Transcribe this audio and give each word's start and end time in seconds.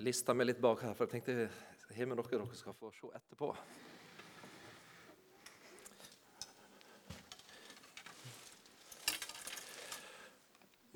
Jeg 0.00 0.06
lista 0.06 0.32
meg 0.32 0.46
litt 0.48 0.60
bak 0.64 0.80
her, 0.80 0.94
for 0.96 1.04
jeg 1.04 1.20
tenkte 1.20 1.34
har 1.92 2.06
med 2.08 2.16
noe 2.16 2.28
dere 2.30 2.56
skal 2.56 2.72
få 2.72 2.88
se 2.96 3.08
etterpå. 3.12 3.50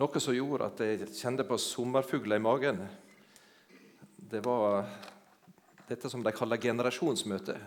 Noe 0.01 0.23
som 0.25 0.33
gjorde 0.33 0.69
at 0.71 0.81
jeg 0.81 1.11
kjente 1.19 1.45
på 1.45 1.59
sommerfugler 1.61 2.41
i 2.41 2.45
magen, 2.47 2.81
det 4.17 4.41
var 4.47 4.89
dette 5.85 6.09
som 6.09 6.25
de 6.25 6.33
kaller 6.33 6.63
generasjonsmøte. 6.65 7.59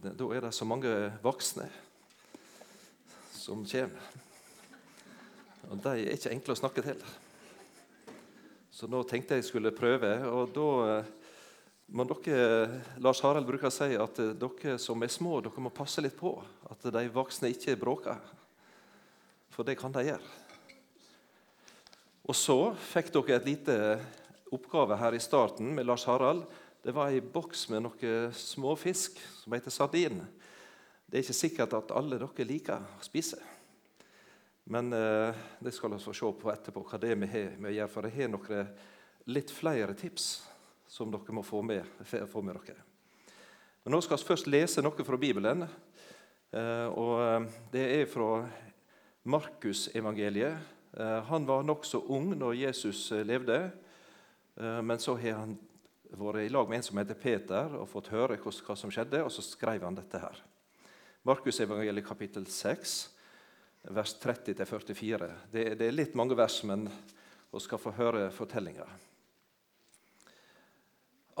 Da 0.00 0.30
er 0.32 0.46
det 0.46 0.54
så 0.56 0.64
mange 0.64 0.94
voksne 1.20 1.68
som 3.36 3.66
kommer. 3.68 4.08
Og 5.68 5.76
de 5.76 5.94
er 5.98 6.16
ikke 6.16 6.32
enkle 6.32 6.56
å 6.56 6.62
snakke 6.62 6.86
til. 6.88 7.04
Så 8.82 8.88
nå 8.90 8.98
tenkte 9.06 9.36
jeg 9.38 9.44
skulle 9.46 9.70
prøve. 9.70 10.08
Og 10.26 10.48
da 10.50 10.62
eh, 10.90 11.10
må 11.94 12.02
dere 12.10 12.80
Lars 12.98 13.20
Harald 13.22 13.46
bruker 13.46 13.68
å 13.68 13.70
si 13.70 13.94
at 13.94 14.16
eh, 14.18 14.32
dere 14.34 14.74
som 14.82 15.04
er 15.06 15.12
små, 15.14 15.36
dere 15.38 15.62
må 15.62 15.70
passe 15.70 16.02
litt 16.02 16.16
på 16.18 16.32
at 16.66 16.88
de 16.96 17.02
voksne 17.14 17.52
ikke 17.54 17.76
bråker. 17.78 18.18
For 19.54 19.62
det 19.62 19.76
kan 19.78 19.94
de 19.94 20.02
gjøre. 20.08 20.32
Og 22.26 22.34
så 22.34 22.58
fikk 22.88 23.14
dere 23.14 23.38
et 23.38 23.48
lite 23.52 23.78
oppgave 24.50 24.98
her 24.98 25.14
i 25.14 25.22
starten 25.22 25.70
med 25.78 25.86
Lars 25.86 26.08
Harald. 26.10 26.42
Det 26.82 26.90
var 26.98 27.14
ei 27.14 27.22
boks 27.22 27.68
med 27.70 27.86
noen 27.86 28.34
småfisk 28.34 29.22
som 29.44 29.54
heter 29.54 29.78
sardin. 29.78 30.24
Det 31.06 31.20
er 31.20 31.28
ikke 31.28 31.42
sikkert 31.44 31.78
at 31.78 31.94
alle 31.94 32.18
dere 32.18 32.50
liker 32.50 32.82
å 32.82 33.06
spise. 33.06 33.38
Men 34.64 34.92
eh, 34.92 35.42
det 35.60 35.72
skal 35.74 35.94
vi 35.94 36.00
se 36.02 36.32
på 36.38 36.52
etterpå, 36.52 36.84
hva 36.86 37.00
det 37.00 37.12
er 37.12 37.20
vi 37.20 37.30
har 37.32 37.54
med 37.58 37.72
å 37.72 37.76
gjøre. 37.76 37.92
For 37.92 38.08
jeg 38.08 38.18
har 38.20 38.32
noen 38.32 38.74
litt 39.32 39.50
flere 39.50 39.94
tips 39.98 40.28
som 40.86 41.10
dere 41.10 41.34
må 41.34 41.42
få 41.46 41.62
med, 41.64 41.86
få 42.04 42.42
med 42.44 42.58
dere. 42.60 42.84
Men 43.82 43.96
Nå 43.96 44.02
skal 44.04 44.20
vi 44.20 44.28
først 44.28 44.50
lese 44.50 44.84
noe 44.84 45.06
fra 45.06 45.18
Bibelen. 45.18 45.66
Eh, 46.52 46.86
og 46.92 47.16
eh, 47.24 47.50
Det 47.72 47.88
er 48.00 48.06
fra 48.10 48.44
Markusevangeliet. 49.24 50.70
Eh, 50.92 51.22
han 51.24 51.46
var 51.46 51.64
nokså 51.64 52.02
ung 52.12 52.34
når 52.36 52.58
Jesus 52.66 53.06
eh, 53.12 53.24
levde, 53.24 53.70
eh, 54.60 54.80
men 54.84 55.00
så 55.00 55.14
har 55.16 55.38
han 55.38 55.54
vært 56.12 56.44
i 56.44 56.52
lag 56.52 56.68
med 56.68 56.80
en 56.80 56.84
som 56.84 56.98
heter 57.00 57.16
Peter, 57.16 57.76
og 57.78 57.88
fått 57.88 58.10
høre 58.12 58.36
hva 58.36 58.76
som 58.76 58.92
skjedde, 58.92 59.22
og 59.24 59.32
så 59.32 59.44
skrev 59.46 59.86
han 59.86 59.96
dette 59.96 60.20
her. 60.20 60.42
Markusevangeliet 61.24 62.04
kapittel 62.04 62.44
6, 62.50 62.96
vers 63.82 64.16
30-44. 64.22 65.32
Det, 65.50 65.64
det, 65.74 65.86
er 65.86 65.96
litt 65.96 66.14
mange 66.14 66.36
vers, 66.38 66.62
men 66.66 66.86
vi 67.50 67.60
skal 67.60 67.80
få 67.82 67.94
høre 67.96 68.28
fortellinga. 68.34 68.86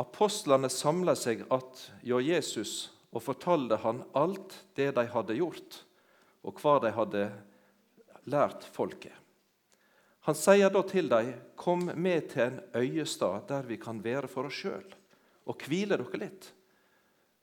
Apostlene 0.02 0.68
samla 0.72 1.14
seg 1.16 1.44
att 1.52 1.90
hjå 2.02 2.20
Jesus 2.20 2.90
og 3.12 3.22
fortalte 3.22 3.76
han 3.82 4.02
alt 4.16 4.54
det 4.74 4.90
de 4.96 5.04
hadde 5.12 5.36
gjort, 5.36 5.82
og 6.42 6.60
hva 6.62 6.78
de 6.80 6.92
hadde 6.96 7.26
lært 8.32 8.64
folket. 8.72 9.12
Han 10.22 10.38
sier 10.38 10.70
da 10.70 10.82
til 10.86 11.08
dem, 11.10 11.34
'Kom 11.56 11.90
med 11.94 12.30
til 12.30 12.42
en 12.42 12.60
øyestad 12.74 13.48
der 13.48 13.62
vi 13.62 13.76
kan 13.76 14.04
være 14.04 14.28
for 14.28 14.46
oss 14.46 14.54
sjøl, 14.54 14.94
og 15.46 15.62
hvile 15.66 15.96
dere 15.96 16.18
litt.' 16.18 16.52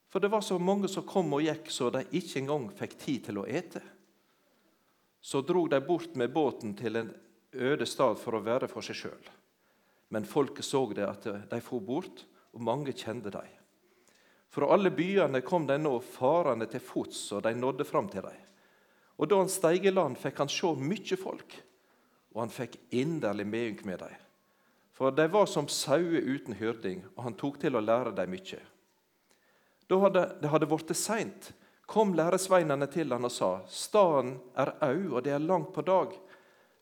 For 0.10 0.20
det 0.20 0.32
var 0.32 0.42
så 0.42 0.58
mange 0.58 0.88
som 0.88 1.06
kom 1.06 1.34
og 1.34 1.42
gikk, 1.42 1.70
så 1.70 1.92
de 1.94 2.02
ikke 2.12 2.40
engang 2.40 2.72
fikk 2.72 2.98
tid 2.98 3.26
til 3.26 3.38
å 3.38 3.46
ete. 3.46 3.82
Så 5.22 5.42
drog 5.42 5.70
de 5.70 5.82
bort 5.84 6.16
med 6.16 6.34
båten 6.34 6.76
til 6.78 6.96
en 6.96 7.14
øde 7.54 7.86
stad 7.86 8.20
for 8.22 8.38
å 8.38 8.44
være 8.46 8.70
for 8.72 8.86
seg 8.86 8.98
sjøl. 9.02 9.32
Men 10.10 10.26
folket 10.26 10.66
så 10.66 10.86
det 10.94 11.06
at 11.06 11.26
de 11.52 11.62
for 11.62 11.84
bort, 11.86 12.26
og 12.54 12.64
mange 12.66 12.96
kjente 12.98 13.30
dem. 13.30 13.50
Fra 14.50 14.72
alle 14.74 14.90
byene 14.90 15.44
kom 15.46 15.68
de 15.70 15.76
nå 15.78 16.00
farende 16.02 16.66
til 16.72 16.82
fots, 16.82 17.28
og 17.38 17.44
de 17.46 17.54
nådde 17.54 17.86
fram 17.86 18.08
til 18.10 18.26
dem. 18.26 18.46
Og 19.22 19.30
da 19.30 19.38
han 19.38 19.52
steig 19.52 19.86
i 19.86 19.94
land, 19.94 20.18
fikk 20.18 20.40
han 20.42 20.50
se 20.50 20.72
mye 20.80 21.18
folk 21.20 21.60
og 22.34 22.44
han 22.44 22.54
fikk 22.54 22.78
inderlig 22.96 23.46
medynk 23.48 23.86
med 23.88 24.04
dem. 24.04 24.18
For 24.94 25.16
de 25.16 25.26
var 25.32 25.48
som 25.48 25.70
sauer 25.72 26.26
uten 26.28 26.58
hyrding, 26.60 27.06
og 27.16 27.24
han 27.26 27.38
tok 27.40 27.60
til 27.62 27.78
å 27.78 27.84
lære 27.84 28.14
dem 28.18 28.34
mye. 28.34 28.60
Da 29.90 29.98
hadde 30.04 30.26
det 30.42 30.52
hadde 30.52 30.70
blitt 30.70 30.94
seint, 30.98 31.52
kom 31.90 32.14
læresveinene 32.14 32.88
til 32.94 33.10
han 33.12 33.26
og 33.26 33.34
sa:" 33.34 33.52
Staden 33.68 34.38
er 34.56 34.76
au, 34.86 35.16
og 35.16 35.24
det 35.24 35.34
er 35.34 35.40
langt 35.40 35.74
på 35.74 35.82
dag. 35.82 36.14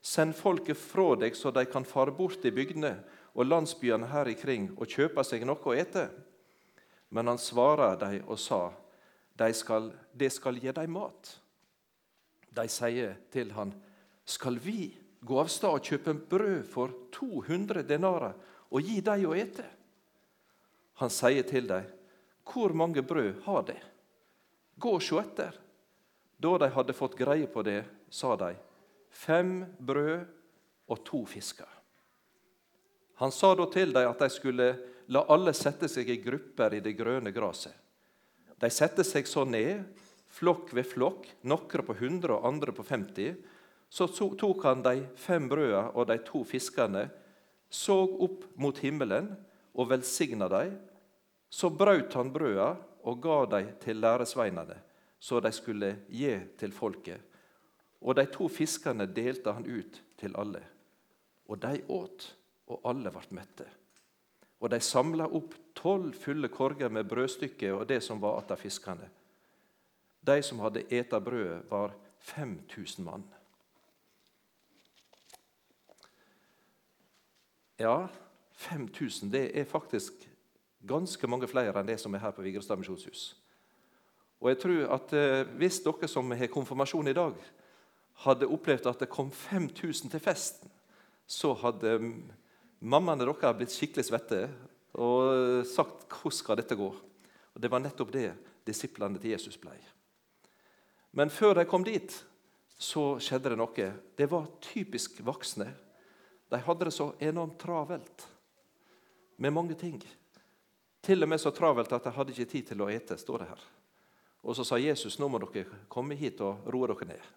Send 0.02 0.36
folket 0.36 0.78
fra 0.78 1.16
deg, 1.16 1.36
så 1.36 1.52
de 1.52 1.66
kan 1.66 1.86
fare 1.86 2.12
bort 2.12 2.46
i 2.46 2.52
bygdene 2.52 2.98
og 3.36 3.46
landsbyene 3.46 4.08
her 4.12 4.28
ikring 4.28 4.70
og 4.78 4.88
kjøpe 4.88 5.24
seg 5.24 5.46
noe 5.46 5.64
å 5.64 5.76
ete. 5.76 6.10
Men 7.10 7.28
han 7.28 7.38
svara 7.38 7.96
dem 7.96 8.24
og 8.28 8.40
sa, 8.40 8.72
de 9.38 9.54
skal, 9.54 9.92
det 10.14 10.32
skal 10.34 10.58
gi 10.60 10.72
dem 10.72 10.92
mat. 10.92 11.40
De 12.50 12.68
sier 12.68 13.16
til 13.32 13.52
han, 13.52 13.74
skal 14.26 14.58
vi 14.60 14.98
gå 15.22 15.40
av 15.40 15.48
stad 15.48 15.78
og 15.78 15.84
kjøpe 15.84 16.14
brød 16.30 16.64
for 16.68 16.94
200 17.16 17.84
denarer 17.88 18.34
og 18.70 18.82
gi 18.82 19.02
dem 19.02 19.28
å 19.30 19.36
ete? 19.38 19.66
Han 20.98 21.14
sier 21.14 21.46
til 21.48 21.68
dem, 21.70 21.86
hvor 22.48 22.74
mange 22.74 23.04
brød 23.06 23.44
har 23.46 23.64
de? 23.68 23.78
Gå 24.78 24.98
og 24.98 25.04
se 25.04 25.18
etter. 25.22 25.56
Da 26.38 26.58
de 26.62 26.70
hadde 26.74 26.94
fått 26.94 27.18
greie 27.18 27.48
på 27.50 27.64
det, 27.66 27.82
sa 28.14 28.36
de, 28.38 28.54
fem 29.10 29.64
brød 29.80 30.28
og 30.88 31.02
to 31.06 31.24
fisker. 31.26 31.70
Han 33.18 33.34
sa 33.34 33.56
da 33.58 33.66
til 33.74 33.96
dem 33.96 34.06
at 34.12 34.22
de 34.22 34.30
skulle 34.30 34.68
la 35.10 35.24
alle 35.34 35.54
sette 35.58 35.90
seg 35.90 36.10
i 36.14 36.20
grupper 36.22 36.78
i 36.78 36.84
det 36.86 36.94
grønne 37.00 37.34
gresset. 37.34 37.74
De 38.62 38.70
satte 38.74 39.06
seg 39.06 39.26
så 39.30 39.46
ned, 39.46 39.86
flokk 40.38 40.74
ved 40.78 40.86
flokk, 40.90 41.26
noen 41.42 41.86
på 41.88 41.96
100 41.96 42.34
og 42.36 42.46
andre 42.46 42.74
på 42.76 42.86
50. 42.86 43.38
Så 43.90 44.08
tok 44.14 44.66
han 44.68 44.84
de 44.86 45.08
fem 45.18 45.48
brødene 45.50 45.94
og 45.96 46.10
de 46.10 46.20
to 46.26 46.44
fiskene, 46.46 47.08
så 47.70 47.98
opp 48.06 48.46
mot 48.60 48.78
himmelen 48.84 49.32
og 49.74 49.90
velsigna 49.90 50.50
dem. 50.52 50.78
Så 51.50 51.72
brøt 51.74 52.14
han 52.18 52.30
brødene 52.34 52.97
og 53.08 53.22
ga 53.24 53.38
dem 53.56 53.72
til 53.82 54.02
læresveinene, 54.04 54.76
så 55.20 55.40
de 55.40 55.52
skulle 55.52 55.94
gi 56.12 56.34
til 56.60 56.74
folket. 56.76 57.22
Og 58.02 58.16
de 58.16 58.28
to 58.30 58.48
fiskene 58.52 59.08
delte 59.10 59.54
han 59.56 59.66
ut 59.66 60.02
til 60.20 60.36
alle. 60.38 60.62
Og 61.48 61.62
de 61.62 61.80
åt, 61.90 62.28
og 62.68 62.82
alle 62.86 63.12
ble 63.12 63.40
mette. 63.40 63.66
Og 64.60 64.72
de 64.74 64.80
samla 64.82 65.28
opp 65.38 65.56
tolv 65.78 66.14
fulle 66.18 66.50
korger 66.50 66.90
med 66.90 67.08
brødstykker 67.10 67.74
og 67.74 67.88
det 67.90 68.02
som 68.04 68.20
var 68.20 68.38
att 68.38 68.52
av 68.52 68.58
fiskene. 68.58 69.10
De 70.22 70.44
som 70.44 70.60
hadde 70.60 70.84
eta 70.90 71.20
brødet, 71.20 71.72
var 71.72 71.94
5000 72.20 73.06
mann. 73.06 73.24
Ja, 77.80 78.08
5000 78.52 79.32
det 79.32 79.60
er 79.60 79.64
faktisk 79.64 80.14
ganske 80.86 81.28
mange 81.30 81.50
flere 81.50 81.74
enn 81.76 81.90
det 81.90 81.98
som 82.02 82.14
er 82.14 82.24
her 82.24 82.34
på 82.36 82.44
Vigrestad 82.46 82.80
misjonshus. 82.80 83.32
Og 84.42 84.52
jeg 84.52 84.60
tror 84.62 84.82
at 84.94 85.14
eh, 85.18 85.50
Hvis 85.58 85.82
dere 85.82 86.08
som 86.10 86.32
har 86.32 86.52
konfirmasjon 86.54 87.10
i 87.10 87.16
dag, 87.18 87.34
hadde 88.26 88.50
opplevd 88.50 88.90
at 88.90 89.00
det 89.02 89.10
kom 89.10 89.32
5000 89.32 90.12
til 90.12 90.22
festen, 90.22 90.70
så 91.28 91.54
hadde 91.58 91.98
mammaene 92.80 93.26
deres 93.26 93.58
blitt 93.58 93.74
skikkelig 93.74 94.06
svette 94.08 94.48
og 94.94 95.66
sagt 95.66 96.08
'Hvordan 96.10 96.38
skal 96.38 96.58
dette 96.58 96.76
gå?' 96.76 96.96
Og 97.56 97.62
Det 97.62 97.72
var 97.72 97.80
nettopp 97.80 98.12
det 98.12 98.34
disiplene 98.66 99.20
til 99.20 99.32
Jesus 99.32 99.58
ble. 99.58 99.74
Men 101.12 101.30
før 101.30 101.54
de 101.54 101.66
kom 101.66 101.84
dit, 101.84 102.24
så 102.78 103.18
skjedde 103.20 103.50
det 103.50 103.58
noe. 103.58 103.94
Det 104.18 104.30
var 104.30 104.46
typisk 104.62 105.22
voksne 105.26 105.74
de 106.50 106.60
hadde 106.64 106.88
det 106.88 106.96
så 106.96 107.12
enormt 107.20 107.60
travelt 107.60 108.28
med 109.36 109.54
mange 109.54 109.76
ting. 109.76 110.00
Til 111.02 111.24
og 111.24 111.30
med 111.30 111.42
så 111.42 111.52
travelt 111.56 111.92
at 111.94 112.04
de 112.04 112.14
hadde 112.16 112.34
ikke 112.34 112.52
tid 112.52 112.72
til 112.72 112.82
å 112.82 112.90
ete. 112.90 113.18
står 113.18 113.40
det 113.40 113.50
her. 113.50 113.66
Og 114.44 114.56
så 114.56 114.64
sa 114.64 114.78
Jesus 114.78 115.20
nå 115.20 115.28
må 115.28 115.40
dere 115.40 115.66
komme 115.90 116.16
hit 116.16 116.42
og 116.42 116.68
roe 116.72 116.88
dere 116.88 117.14
ned 117.14 117.34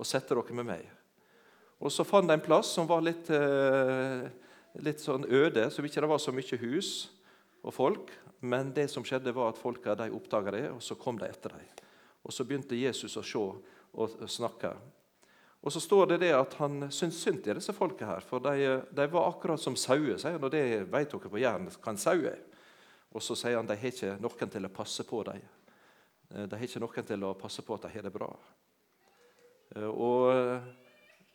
og 0.00 0.08
sette 0.08 0.34
dere 0.34 0.56
med 0.56 0.64
meg. 0.64 0.86
Og 1.80 1.92
Så 1.92 2.04
fant 2.04 2.28
de 2.28 2.32
en 2.32 2.40
plass 2.40 2.72
som 2.72 2.86
var 2.88 3.02
litt, 3.04 3.28
eh, 3.30 4.28
litt 4.80 5.00
sånn 5.00 5.24
øde, 5.28 5.70
som 5.70 5.84
ikke 5.84 6.00
det 6.00 6.08
var 6.08 6.18
så 6.18 6.32
mye 6.32 6.58
hus 6.60 7.10
og 7.62 7.74
folk. 7.74 8.10
Men 8.40 8.72
det 8.72 8.88
som 8.90 9.04
skjedde 9.04 9.34
var 9.34 9.50
at 9.50 9.58
folka 9.58 9.94
de 9.94 10.10
oppdaga 10.10 10.50
det, 10.50 10.70
og 10.70 10.80
så 10.80 10.96
kom 10.96 11.18
de 11.18 11.28
etter 11.28 11.50
dem. 11.50 11.60
Og 12.24 12.32
Så 12.32 12.44
begynte 12.44 12.76
Jesus 12.76 13.16
å 13.16 13.22
se 13.24 13.60
og 13.92 14.28
snakke. 14.28 14.76
Og 15.62 15.72
så 15.72 15.80
står 15.80 16.06
det 16.06 16.20
det 16.20 16.32
at 16.32 16.54
han 16.54 16.90
syntes 16.90 17.20
synd 17.20 17.46
i 17.46 17.52
disse 17.52 17.72
folka 17.72 18.06
her, 18.06 18.20
for 18.20 18.40
de, 18.40 18.82
de 18.90 19.06
var 19.06 19.28
akkurat 19.28 19.60
som 19.60 19.76
sauer. 19.76 20.16
sier 20.16 20.42
og 20.42 20.50
Det 20.50 20.86
vet 20.88 21.10
dere 21.10 21.28
på 21.30 21.40
Jæren 21.40 21.68
hva 21.68 21.92
en 21.92 22.00
sau 22.00 22.16
er. 22.24 22.38
Og 23.10 23.22
så 23.22 23.36
sier 23.36 23.58
han 23.58 23.66
de 23.66 23.76
har 23.76 23.92
ikke 23.92 24.16
noen 24.22 24.52
til 24.52 24.66
å 24.66 24.74
passe 24.74 25.06
på 25.06 25.22
dem. 25.30 25.40
Eh, 26.30 26.44
de 26.46 26.58
har 26.58 26.68
ikke 26.68 26.82
noen 26.82 27.08
til 27.12 27.24
å 27.26 27.36
passe 27.38 27.64
på 27.66 27.78
at 27.78 27.88
de 27.88 27.94
har 27.94 28.06
det 28.06 28.14
bra. 28.14 28.30
Eh, 29.76 29.88
og 29.90 30.76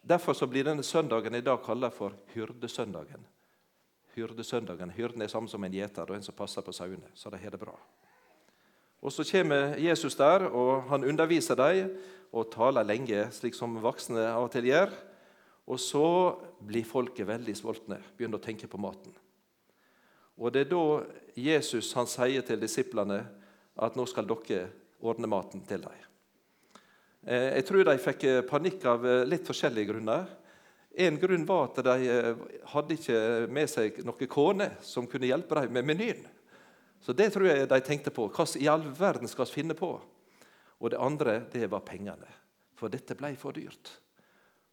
Derfor 0.05 0.33
så 0.33 0.45
blir 0.45 0.67
denne 0.67 0.83
søndagen 0.85 1.33
i 1.33 1.41
dag 1.41 1.63
kalt 1.65 1.93
for 1.93 2.13
hyrdesøndagen. 2.35 3.25
hyrdesøndagen. 4.15 4.91
Hyrden 4.91 5.21
er 5.21 5.27
samme 5.27 5.49
som 5.49 5.63
en 5.63 5.73
gjeter 5.73 6.03
og 6.07 6.15
en 6.15 6.23
som 6.23 6.35
passer 6.35 6.61
på 6.61 6.71
sauene, 6.71 7.09
så 7.13 7.29
de 7.29 7.37
har 7.37 7.51
det 7.51 7.59
bra. 7.59 7.73
Og 9.01 9.11
Så 9.11 9.23
kommer 9.23 9.75
Jesus 9.77 10.15
der, 10.15 10.45
og 10.45 10.83
han 10.89 11.03
underviser 11.03 11.55
dem 11.55 11.97
og 12.31 12.51
taler 12.51 12.83
lenge, 12.83 13.31
slik 13.31 13.55
som 13.55 13.81
voksne 13.81 14.19
av 14.19 14.43
og 14.43 14.51
til 14.51 14.63
gjør. 14.63 14.89
Og 15.67 15.79
så 15.79 16.39
blir 16.61 16.85
folket 16.85 17.27
veldig 17.27 17.55
sultne, 17.57 17.99
begynner 18.17 18.37
å 18.37 18.45
tenke 18.45 18.67
på 18.67 18.77
maten. 18.77 19.13
Og 20.37 20.51
Det 20.51 20.65
er 20.65 20.71
da 20.71 21.03
Jesus 21.35 21.93
han 21.95 22.07
sier 22.07 22.41
til 22.41 22.59
disiplene 22.59 23.21
at 23.75 23.95
nå 23.95 24.05
skal 24.07 24.27
dere 24.27 24.67
ordne 25.01 25.27
maten 25.27 25.63
til 25.67 25.83
dem. 25.83 26.01
Eh, 27.25 27.55
jeg 27.55 27.65
tror 27.65 27.83
de 27.83 27.97
fikk 27.99 28.25
panikk 28.49 28.85
av 28.85 29.05
litt 29.27 29.47
forskjellige 29.47 29.93
grunner. 29.93 30.27
En 30.95 31.17
grunn 31.19 31.43
var 31.47 31.67
at 31.67 31.81
de 31.83 32.07
eh, 32.07 32.43
hadde 32.71 32.95
ikke 32.95 33.19
med 33.51 33.67
seg 33.67 33.97
noen 34.07 34.29
kone 34.31 34.69
som 34.85 35.07
kunne 35.11 35.27
hjelpe 35.27 35.57
dem 35.59 35.73
med 35.75 35.87
menyen. 35.89 36.21
Så 37.03 37.13
det 37.13 37.33
tror 37.33 37.49
jeg 37.49 37.67
de 37.67 37.79
tenkte 37.83 38.13
på. 38.15 38.29
Hva 38.31 38.45
i 38.55 38.69
all 38.71 38.85
verden 38.95 39.27
skal 39.27 39.45
vi 39.49 39.59
finne 39.59 39.75
på? 39.77 39.91
Og 40.79 40.91
det 40.91 41.01
andre 41.01 41.41
det 41.51 41.67
var 41.71 41.83
pengene. 41.85 42.29
For 42.79 42.91
dette 42.91 43.17
ble 43.19 43.33
for 43.39 43.55
dyrt. 43.55 43.91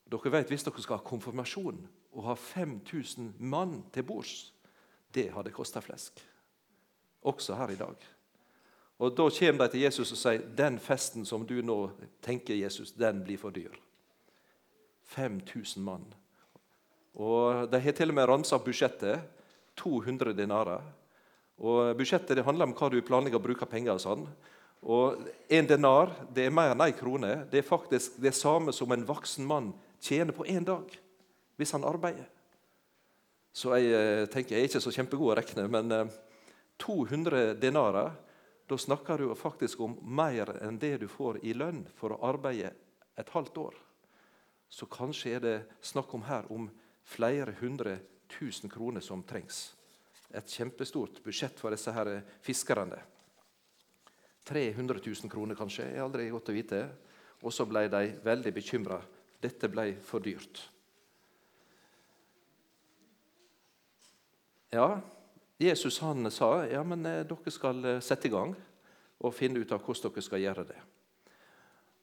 Dere 0.07 0.33
vet, 0.33 0.49
Hvis 0.49 0.65
dere 0.65 0.83
skal 0.83 1.01
ha 1.01 1.05
konfirmasjon 1.05 1.83
og 2.13 2.25
ha 2.29 2.35
5000 2.37 3.35
mann 3.41 3.83
til 3.93 4.07
bords, 4.07 4.53
det 5.15 5.31
hadde 5.35 5.53
kosta 5.55 5.81
flesk. 5.81 6.21
Også 7.23 7.55
her 7.55 7.71
i 7.71 7.79
dag. 7.79 7.97
Og 8.99 9.17
Da 9.17 9.29
kommer 9.31 9.67
de 9.67 9.69
til 9.71 9.81
Jesus 9.81 10.13
og 10.13 10.19
sier 10.19 10.43
den 10.57 10.79
festen 10.79 11.25
som 11.27 11.47
du 11.47 11.61
nå 11.63 11.91
tenker, 12.23 12.55
Jesus, 12.55 12.93
den 12.93 13.25
blir 13.25 13.39
for 13.39 13.51
dyr. 13.51 13.75
5000 15.05 15.83
mann. 15.83 16.05
Og 17.15 17.71
De 17.71 17.81
har 17.81 17.93
til 17.93 18.09
og 18.09 18.15
med 18.15 18.29
ransa 18.29 18.57
opp 18.57 18.65
budsjettet. 18.65 19.21
200 19.77 20.37
dinarer. 20.37 20.83
Og 21.59 21.97
Budsjettet 21.97 22.37
det 22.37 22.45
handler 22.45 22.69
om 22.69 22.75
hva 22.75 22.91
du 22.91 23.01
planlegger 23.03 23.41
å 23.41 23.43
bruke 23.45 23.67
penger 23.67 23.95
og 23.95 24.01
sånn. 24.01 24.27
Og 24.83 25.29
En 25.51 25.67
denar 25.67 26.13
det 26.35 26.47
er 26.47 26.55
mer 26.55 26.73
enn 26.73 26.81
en 26.81 26.93
krone. 26.93 27.47
Det 27.51 27.59
er 27.59 27.67
faktisk 27.67 28.21
det 28.23 28.35
samme 28.35 28.73
som 28.73 28.93
en 28.93 29.07
voksen 29.07 29.47
mann 29.47 29.73
tjener 30.01 30.33
på 30.33 30.47
én 30.47 30.65
dag 30.65 30.85
hvis 31.57 31.73
han 31.73 31.85
arbeider. 31.85 32.27
Så 33.53 33.75
jeg 33.77 33.93
eh, 33.93 34.27
tenker, 34.33 34.57
jeg 34.57 34.65
er 34.65 34.71
ikke 34.71 34.81
så 34.81 34.93
kjempegod 34.95 35.33
å 35.35 35.37
regne, 35.37 35.67
men 35.69 36.11
200 36.81 37.41
eh, 37.41 37.55
denarer 37.61 38.15
Da 38.71 38.79
snakker 38.79 39.19
du 39.21 39.35
faktisk 39.37 39.83
om 39.85 39.99
mer 40.01 40.49
enn 40.65 40.79
det 40.81 40.95
du 41.03 41.09
får 41.11 41.43
i 41.45 41.53
lønn 41.53 41.83
for 41.99 42.15
å 42.15 42.21
arbeide 42.31 42.71
et 43.21 43.29
halvt 43.35 43.59
år. 43.61 43.75
Så 44.73 44.87
kanskje 44.89 45.35
er 45.37 45.43
det 45.45 45.57
snakk 45.85 46.15
om 46.17 46.23
her 46.25 46.49
om 46.49 46.71
flere 47.05 47.53
hundre 47.61 47.99
tusen 48.33 48.71
kroner 48.73 49.05
som 49.05 49.27
trengs. 49.29 49.75
Et 50.33 50.49
kjempestort 50.49 51.21
budsjett 51.25 51.61
for 51.61 51.75
disse 51.75 51.93
her 51.93 52.15
fiskerne. 52.41 53.03
300 54.49 55.03
000 55.05 55.31
kroner 55.31 55.59
kanskje, 55.59 55.91
er 55.93 56.03
aldri 56.03 56.31
godt 56.33 56.49
å 56.49 56.57
vite. 56.57 56.83
Og 57.43 57.53
så 57.53 57.67
ble 57.69 57.85
de 57.93 58.15
veldig 58.25 58.53
bekymra. 58.55 59.03
Dette 59.43 59.69
ble 59.69 59.93
for 60.07 60.25
dyrt. 60.25 60.63
Ja, 64.73 65.01
Jesus 65.59 65.99
han 66.01 66.31
sa 66.31 66.65
ja, 66.65 66.81
men 66.81 67.05
eh, 67.05 67.27
dere 67.29 67.53
skal 67.53 67.85
eh, 67.85 67.99
sette 68.01 68.31
i 68.31 68.33
gang 68.33 68.55
og 69.21 69.35
finne 69.37 69.61
ut 69.61 69.75
av 69.75 69.83
hvordan 69.85 70.15
dere 70.15 70.25
skal 70.25 70.41
gjøre 70.41 70.65
det. 70.71 70.79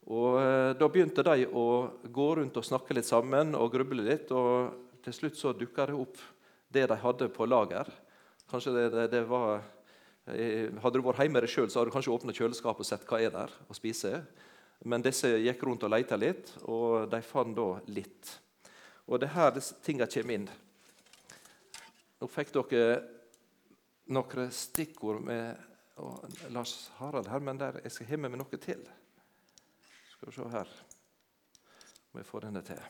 Og 0.06 0.36
eh, 0.38 0.70
Da 0.78 0.86
begynte 0.86 1.24
de 1.26 1.48
å 1.50 1.64
gå 2.06 2.28
rundt 2.38 2.60
og 2.62 2.68
snakke 2.68 2.94
litt 2.94 3.08
sammen 3.08 3.56
og 3.58 3.72
gruble 3.74 4.06
litt. 4.06 4.30
og 4.30 5.02
Til 5.02 5.18
slutt 5.18 5.40
så 5.40 5.50
dukka 5.50 5.88
det 5.90 5.98
opp 5.98 6.22
det 6.70 6.86
de 6.94 7.00
hadde 7.02 7.30
på 7.34 7.50
lager. 7.50 7.90
Kanskje 8.46 8.76
det, 8.78 8.86
det, 8.94 9.10
det 9.18 9.26
var 9.26 9.66
Hadde 10.30 11.00
du 11.00 11.02
vært 11.02 11.24
hjemme 11.24 11.40
sjøl, 11.48 11.66
hadde 11.72 11.88
du 11.88 11.94
kanskje 11.96 12.12
åpna 12.14 12.34
kjøleskapet 12.36 12.84
og 12.84 12.86
sett 12.86 13.06
hva 13.08 13.18
er 13.18 13.32
der 13.34 13.54
å 13.66 13.74
spise. 13.74 14.20
Men 14.86 15.02
disse 15.02 15.32
gikk 15.42 15.64
rundt 15.66 15.82
og 15.82 15.90
leita 15.90 16.14
litt, 16.20 16.52
og 16.70 17.08
de 17.10 17.18
fant 17.26 17.56
da 17.56 17.70
litt. 17.90 18.36
Og 19.10 19.18
det 19.18 19.32
her 19.34 19.56
tinga 19.82 20.06
kommer 20.06 20.36
inn. 20.36 20.46
Nå 22.20 22.28
fikk 22.28 22.50
dere 22.52 23.00
noen 24.12 24.50
stikkord 24.52 25.22
med 25.24 25.56
Lars 26.52 26.90
Harald 26.98 27.28
her, 27.32 27.40
men 27.40 27.60
der, 27.60 27.80
jeg 27.84 27.94
skal 27.94 28.08
ha 28.10 28.18
med 28.20 28.34
meg 28.34 28.40
noe 28.42 28.58
til. 28.60 28.82
Skal 30.12 30.28
vi 30.28 30.34
se 30.36 30.48
her 30.52 30.72
om 32.10 32.18
jeg 32.18 32.26
får 32.28 32.44
denne 32.44 32.62
til. 32.66 32.80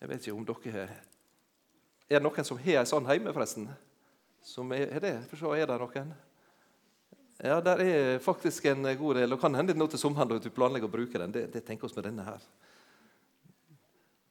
Jeg 0.00 0.10
vet 0.12 0.22
ikke 0.22 0.36
om 0.36 0.46
dere 0.46 0.72
har 0.76 0.94
Er 2.06 2.20
det 2.20 2.22
noen 2.22 2.46
som 2.46 2.60
har 2.62 2.80
en 2.80 2.86
sånn 2.86 3.08
hjemme, 3.10 3.32
forresten? 3.34 3.66
Som 4.46 4.70
er, 4.72 4.86
er 4.94 5.02
det? 5.02 5.14
For 5.26 5.40
så 5.40 5.56
er 5.58 5.66
det 5.66 5.78
noen? 5.82 6.12
Ja, 7.42 7.58
der 7.60 7.82
er 7.82 8.18
faktisk 8.22 8.68
en 8.70 8.86
god 8.96 9.18
del. 9.18 9.34
og 9.34 9.40
Kan 9.42 9.58
hende 9.58 9.74
nå 9.74 9.88
til 9.90 9.98
sommeren 9.98 10.36
at 10.38 10.44
du 10.44 10.54
planlegger 10.54 10.86
å 10.86 10.92
bruke 10.92 11.18
den. 11.18 11.34
Det, 11.34 11.48
det 11.52 11.64
tenker 11.66 11.90
oss 11.90 11.96
med 11.96 12.06
denne 12.06 12.24
her. 12.24 12.46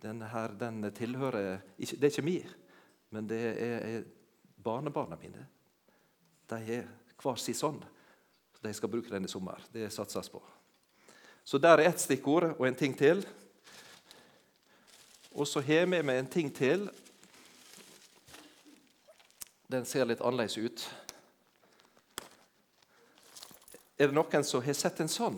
Denne 0.03 0.27
her, 0.30 0.53
den 0.59 0.83
tilhører 0.94 1.59
ikke, 1.77 1.95
Det 1.95 2.03
er 2.03 2.12
ikke 2.12 2.25
mi, 2.25 2.38
men 3.09 3.30
det 3.30 3.42
er, 3.62 3.80
er 3.80 4.03
barnebarna 4.63 5.15
mine. 5.15 5.47
De 6.50 6.56
er 6.56 6.88
hver 7.21 7.39
sin 7.39 7.57
sånn. 7.57 7.80
De 8.62 8.74
skal 8.74 8.89
bruke 8.89 9.09
den 9.09 9.25
i 9.25 9.31
sommer. 9.31 9.62
Det 9.74 9.92
satses 9.94 10.30
på. 10.30 10.42
Så 11.45 11.57
der 11.62 11.77
er 11.77 11.89
ett 11.89 12.01
stikkord 12.01 12.56
og 12.57 12.68
en 12.68 12.75
ting 12.75 12.97
til. 12.97 13.21
Og 15.31 15.47
så 15.47 15.62
har 15.62 15.86
vi 15.86 16.01
med 16.01 16.19
en 16.19 16.27
ting 16.27 16.50
til. 16.56 16.89
Den 19.71 19.86
ser 19.86 20.06
litt 20.06 20.21
annerledes 20.21 20.57
ut. 20.57 20.86
Er 23.98 24.09
det 24.09 24.15
noen 24.15 24.44
som 24.44 24.63
har 24.63 24.75
sett 24.75 25.00
en 25.00 25.12
sånn? 25.12 25.38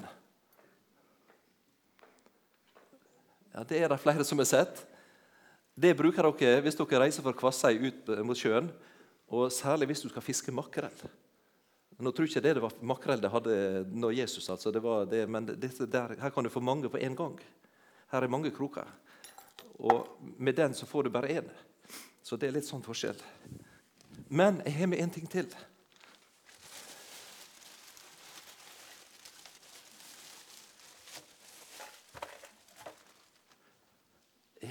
Ja, 3.57 3.63
Det 3.63 3.77
er 3.81 3.89
det 3.89 3.97
flere 3.97 4.23
som 4.23 4.37
har 4.37 4.45
sett. 4.45 4.83
Det 5.73 5.95
bruker 5.97 6.27
dere 6.29 6.61
hvis 6.61 6.75
dere 6.77 6.99
reiser 7.01 7.23
fra 7.25 7.33
Kvassøy 7.33 7.79
ut 7.87 8.11
mot 8.21 8.37
sjøen, 8.37 8.67
og 9.33 9.49
særlig 9.49 9.87
hvis 9.89 10.03
du 10.05 10.11
skal 10.11 10.21
fiske 10.21 10.53
makrell. 10.53 10.93
Nå 11.97 12.11
tror 12.13 12.27
jeg 12.27 12.35
ikke 12.35 12.43
det 12.45 12.53
det 12.53 12.61
var 12.61 12.75
makrell 12.85 13.21
det 13.21 13.31
hadde 13.33 13.55
når 13.89 14.13
Jesus, 14.19 14.49
altså. 14.53 14.69
Det 14.69 14.83
det, 15.09 15.23
men 15.29 15.47
det, 15.47 15.71
der, 15.89 16.13
her 16.21 16.29
kan 16.29 16.43
du 16.43 16.49
få 16.53 16.61
mange 16.61 16.89
på 16.89 17.01
én 17.01 17.15
gang. 17.15 17.39
Her 18.11 18.21
er 18.21 18.27
mange 18.27 18.51
kroker. 18.51 18.85
Og 19.79 20.05
med 20.37 20.53
den 20.53 20.73
så 20.73 20.85
får 20.85 21.03
du 21.03 21.09
bare 21.09 21.41
én. 21.41 21.49
Så 22.21 22.37
det 22.37 22.49
er 22.49 22.59
litt 22.59 22.69
sånn 22.69 22.85
forskjell. 22.85 23.17
Men 24.29 24.61
jeg 24.65 24.73
har 24.77 24.87
med 24.87 25.01
en 25.01 25.09
ting 25.09 25.25
til. 25.25 25.49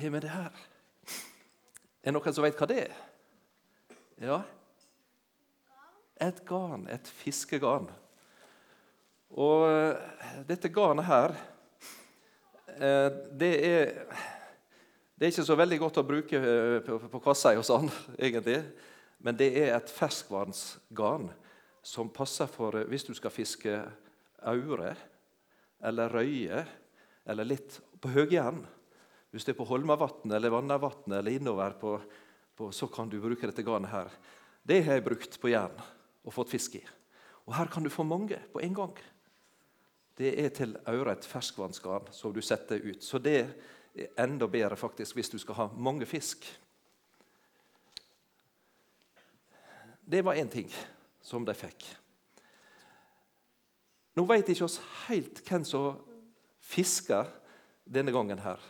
Har 0.01 0.13
med 0.15 0.25
det 0.25 0.33
her. 0.33 0.53
Er 2.03 2.13
det 2.13 2.15
noen 2.17 2.35
som 2.37 2.45
vet 2.47 2.59
hva 2.59 2.69
det 2.71 2.83
er? 2.87 3.01
Ja, 4.23 4.43
et 6.17 6.41
garn, 6.49 6.87
et 6.89 7.09
fiskegarn. 7.21 7.89
Og 9.37 9.67
eh, 9.69 10.45
dette 10.49 10.71
garnet 10.73 11.05
her 11.09 11.35
eh, 12.77 13.09
det 13.37 13.51
er, 13.67 13.91
det 15.17 15.27
er 15.27 15.33
ikke 15.35 15.49
så 15.49 15.59
veldig 15.59 15.81
godt 15.83 16.01
å 16.01 16.07
bruke 16.07 16.41
eh, 16.41 16.79
på, 16.87 17.21
kassa 17.25 17.53
og 17.59 17.67
sånn, 17.71 17.91
egentlig. 18.17 18.63
Men 19.21 19.37
det 19.37 19.51
er 19.61 19.75
et 19.75 19.93
ferskvannsgarn 19.93 21.29
som 21.87 22.13
passer 22.13 22.49
for 22.51 22.81
hvis 22.89 23.07
du 23.07 23.13
skal 23.17 23.35
fiske 23.35 23.77
aure 24.47 24.95
eller 25.85 26.13
røye 26.13 26.65
eller 27.27 27.49
litt 27.49 27.81
på 28.01 28.11
høgjern. 28.15 28.63
Hvis 29.31 29.45
det 29.45 29.55
er 29.55 29.59
på 29.59 29.67
Holmavatnet 29.69 30.37
eller 30.37 30.55
Vannavatnet 30.55 31.19
eller 31.19 31.37
innover, 31.37 31.75
på, 31.81 31.97
på, 32.57 32.71
så 32.73 32.89
kan 32.93 33.11
du 33.11 33.19
bruke 33.21 33.49
dette 33.49 33.65
garnet 33.67 33.93
her. 33.93 34.13
Det 34.67 34.83
har 34.87 34.99
jeg 34.99 35.07
brukt 35.07 35.41
på 35.41 35.51
jern 35.53 35.77
og 36.27 36.35
fått 36.35 36.53
fisk 36.55 36.79
i. 36.79 36.85
Og 37.47 37.55
Her 37.55 37.71
kan 37.71 37.85
du 37.85 37.91
få 37.93 38.07
mange 38.07 38.39
på 38.53 38.63
en 38.65 38.75
gang. 38.75 38.95
Det 40.17 40.33
er 40.41 40.53
til 40.57 40.77
øre 40.89 41.13
et 41.13 41.27
ferskvannsgarn 41.29 42.09
som 42.15 42.33
du 42.33 42.41
setter 42.43 42.81
ut. 42.81 43.03
Så 43.05 43.21
det 43.23 43.37
er 43.43 44.09
enda 44.25 44.49
bedre 44.51 44.79
faktisk 44.79 45.19
hvis 45.19 45.31
du 45.33 45.39
skal 45.39 45.61
ha 45.61 45.67
mange 45.77 46.09
fisk. 46.09 46.47
Det 50.07 50.23
var 50.25 50.39
én 50.39 50.51
ting 50.51 50.71
som 51.21 51.45
de 51.45 51.55
fikk. 51.55 51.85
Nå 54.17 54.25
vet 54.25 54.49
ikke 54.49 54.65
oss 54.65 54.79
helt 55.09 55.43
hvem 55.45 55.65
som 55.67 55.99
fisker 56.65 57.29
denne 57.85 58.15
gangen 58.15 58.41
her. 58.41 58.63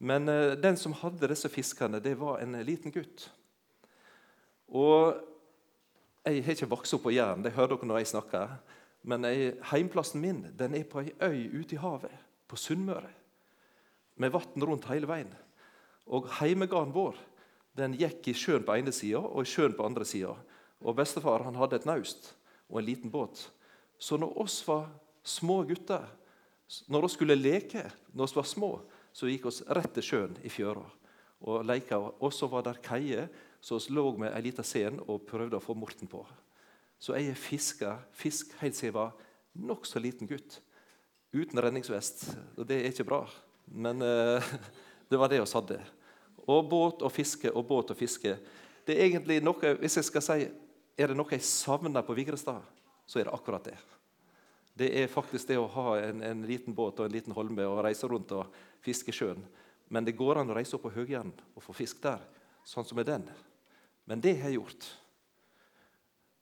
Men 0.00 0.28
uh, 0.28 0.56
den 0.56 0.78
som 0.80 0.96
hadde 0.96 1.28
disse 1.30 1.50
fiskene, 1.52 2.00
det 2.00 2.16
var 2.20 2.40
en 2.40 2.56
liten 2.64 2.92
gutt. 2.94 3.28
Og 4.70 5.18
jeg 6.24 6.44
har 6.44 6.56
ikke 6.56 6.70
vokst 6.70 6.94
opp 6.96 7.06
på 7.06 7.14
Jæren, 7.14 7.44
det 7.44 7.54
hører 7.56 7.74
dere 7.74 7.88
når 7.88 8.02
jeg 8.02 8.12
snakker. 8.12 8.56
Men 9.02 9.24
jeg, 9.24 9.54
heimplassen 9.70 10.20
min 10.20 10.42
den 10.56 10.76
er 10.76 10.84
på 10.88 11.00
ei 11.02 11.14
øy 11.24 11.60
ute 11.62 11.76
i 11.76 11.80
havet, 11.80 12.12
på 12.48 12.56
Sunnmøre. 12.56 13.08
med 14.20 14.32
vann 14.32 14.64
rundt 14.64 14.84
hele 14.84 15.08
veien. 15.08 15.30
Og 16.04 16.26
heimegarden 16.40 16.92
vår 16.92 17.16
den 17.78 17.94
gikk 17.96 18.28
i 18.28 18.34
sjøen 18.36 18.66
på 18.66 18.74
ene 18.76 18.92
sida 18.92 19.22
og 19.22 19.46
i 19.46 19.48
sjøen 19.48 19.72
på 19.72 19.86
andre 19.86 20.04
sida. 20.04 20.34
Og 20.84 20.96
bestefar 20.96 21.46
han 21.46 21.56
hadde 21.56 21.78
et 21.80 21.86
naust 21.88 22.34
og 22.68 22.80
en 22.80 22.84
liten 22.84 23.10
båt. 23.10 23.46
Så 23.98 24.18
når 24.20 24.36
oss 24.42 24.60
var 24.68 24.90
små 25.24 25.62
gutter, 25.64 26.04
når 26.88 27.06
vi 27.06 27.12
skulle 27.14 27.38
leke 27.38 27.86
når 28.12 28.26
vi 28.26 28.36
var 28.36 28.48
små, 28.48 28.70
så 29.12 29.28
gikk 29.30 29.48
oss 29.50 29.62
rett 29.68 29.92
til 29.96 30.06
sjøen 30.06 30.36
i 30.44 30.52
fjøra 30.52 30.84
og 31.40 31.64
leika. 31.66 31.98
Og 31.98 32.32
så 32.34 32.48
var 32.50 32.64
det 32.66 32.80
kaier, 32.84 33.28
så 33.60 33.78
vi 33.80 33.94
lå 33.96 34.06
med 34.20 34.32
ei 34.34 34.44
lita 34.44 34.64
sen 34.64 35.00
og 35.06 35.26
prøvde 35.28 35.58
å 35.58 35.64
få 35.64 35.76
morten 35.76 36.08
på. 36.10 36.22
Så 37.00 37.16
jeg 37.16 37.36
fisker 37.38 38.00
fisk 38.12 38.52
helt 38.60 38.76
siden 38.76 38.90
jeg 38.90 38.96
var 38.98 39.14
nokså 39.56 40.00
liten 40.02 40.28
gutt. 40.28 40.60
Uten 41.32 41.60
redningsvest. 41.62 42.26
Og 42.58 42.66
det 42.68 42.80
er 42.80 42.90
ikke 42.92 43.08
bra. 43.08 43.22
Men 43.70 44.02
uh, 44.02 44.52
det 45.10 45.20
var 45.20 45.30
det 45.32 45.40
vi 45.40 45.52
hadde. 45.52 45.78
Og 46.50 46.66
båt 46.68 47.04
og 47.06 47.12
fiske 47.12 47.52
og 47.52 47.64
båt 47.68 47.92
og 47.94 47.98
fiske. 47.98 48.36
Det 48.84 48.96
er 48.96 49.06
egentlig 49.06 49.40
noe, 49.44 49.76
Hvis 49.80 50.00
jeg 50.00 50.08
skal 50.08 50.24
si 50.24 50.38
er 51.00 51.08
det 51.08 51.16
noe 51.16 51.32
jeg 51.32 51.46
savner 51.46 52.04
på 52.04 52.16
Vigrestad, 52.16 52.60
så 53.08 53.20
er 53.20 53.28
det 53.28 53.34
akkurat 53.34 53.64
det. 53.64 53.78
Det 54.74 54.88
er 55.02 55.10
faktisk 55.10 55.50
det 55.50 55.58
å 55.60 55.68
ha 55.74 55.98
en, 56.00 56.22
en 56.22 56.42
liten 56.46 56.74
båt 56.74 57.00
og 57.00 57.08
en 57.08 57.14
liten 57.14 57.34
holme 57.36 57.66
og 57.68 57.82
reise 57.84 58.08
rundt 58.08 58.32
og 58.36 58.54
fiske 58.84 59.12
sjøen. 59.12 59.42
Men 59.90 60.06
det 60.06 60.16
går 60.18 60.40
an 60.40 60.52
å 60.52 60.56
reise 60.56 60.76
opp 60.76 60.86
på 60.86 60.94
Høgjern 60.94 61.32
og 61.56 61.64
få 61.64 61.74
fisk 61.74 62.02
der, 62.04 62.22
sånn 62.64 62.86
som 62.86 63.00
er 63.02 63.08
den. 63.08 63.26
Men 64.06 64.22
det 64.22 64.36
har 64.38 64.52
jeg 64.52 64.60
gjort. 64.60 64.86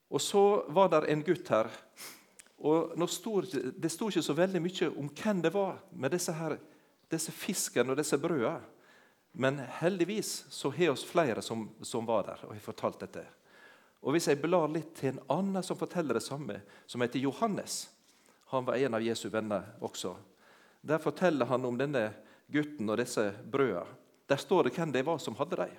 Og 0.09 0.21
så 0.21 0.43
var 0.73 0.89
der 0.93 1.07
en 1.09 1.23
gutt 1.25 1.49
her. 1.49 1.69
og 2.57 3.09
stod, 3.09 3.45
Det 3.77 3.91
sto 3.91 4.09
ikke 4.09 4.25
så 4.25 4.33
veldig 4.33 4.61
mye 4.61 4.89
om 4.97 5.09
hvem 5.09 5.41
det 5.41 5.53
var 5.53 5.79
med 5.91 6.11
disse, 6.11 6.33
her, 6.33 6.57
disse 7.09 7.31
fiskene 7.31 7.91
og 7.91 7.97
disse 7.97 8.17
brødene. 8.17 8.61
Men 9.31 9.59
heldigvis 9.59 10.45
så 10.49 10.71
har 10.73 10.89
oss 10.89 11.05
flere 11.05 11.41
som, 11.41 11.69
som, 11.81 12.05
var 12.05 12.23
der 12.25 12.45
og 12.47 12.53
har 12.53 12.63
fortalt 12.65 12.99
dette. 12.99 13.25
Og 14.01 14.15
Hvis 14.15 14.27
jeg 14.27 14.41
blar 14.41 14.67
litt 14.71 14.95
til 14.97 15.13
en 15.13 15.21
annen 15.29 15.63
som 15.63 15.77
forteller 15.77 16.17
det 16.17 16.25
samme, 16.25 16.61
som 16.87 17.01
heter 17.01 17.21
Johannes 17.21 17.89
Han 18.49 18.65
var 18.65 18.75
en 18.75 18.97
av 18.97 19.03
Jesu 19.03 19.29
venner 19.29 19.67
også. 19.81 20.15
Der 20.81 21.01
forteller 21.01 21.45
han 21.45 21.65
om 21.65 21.77
denne 21.77 22.09
gutten 22.49 22.89
og 22.89 22.97
disse 22.97 23.29
brødene. 23.51 23.85
Der 24.29 24.37
står 24.37 24.67
det 24.67 24.75
hvem 24.77 24.91
det 24.93 25.05
var 25.05 25.17
som 25.17 25.35
hadde 25.39 25.57
dem. 25.57 25.77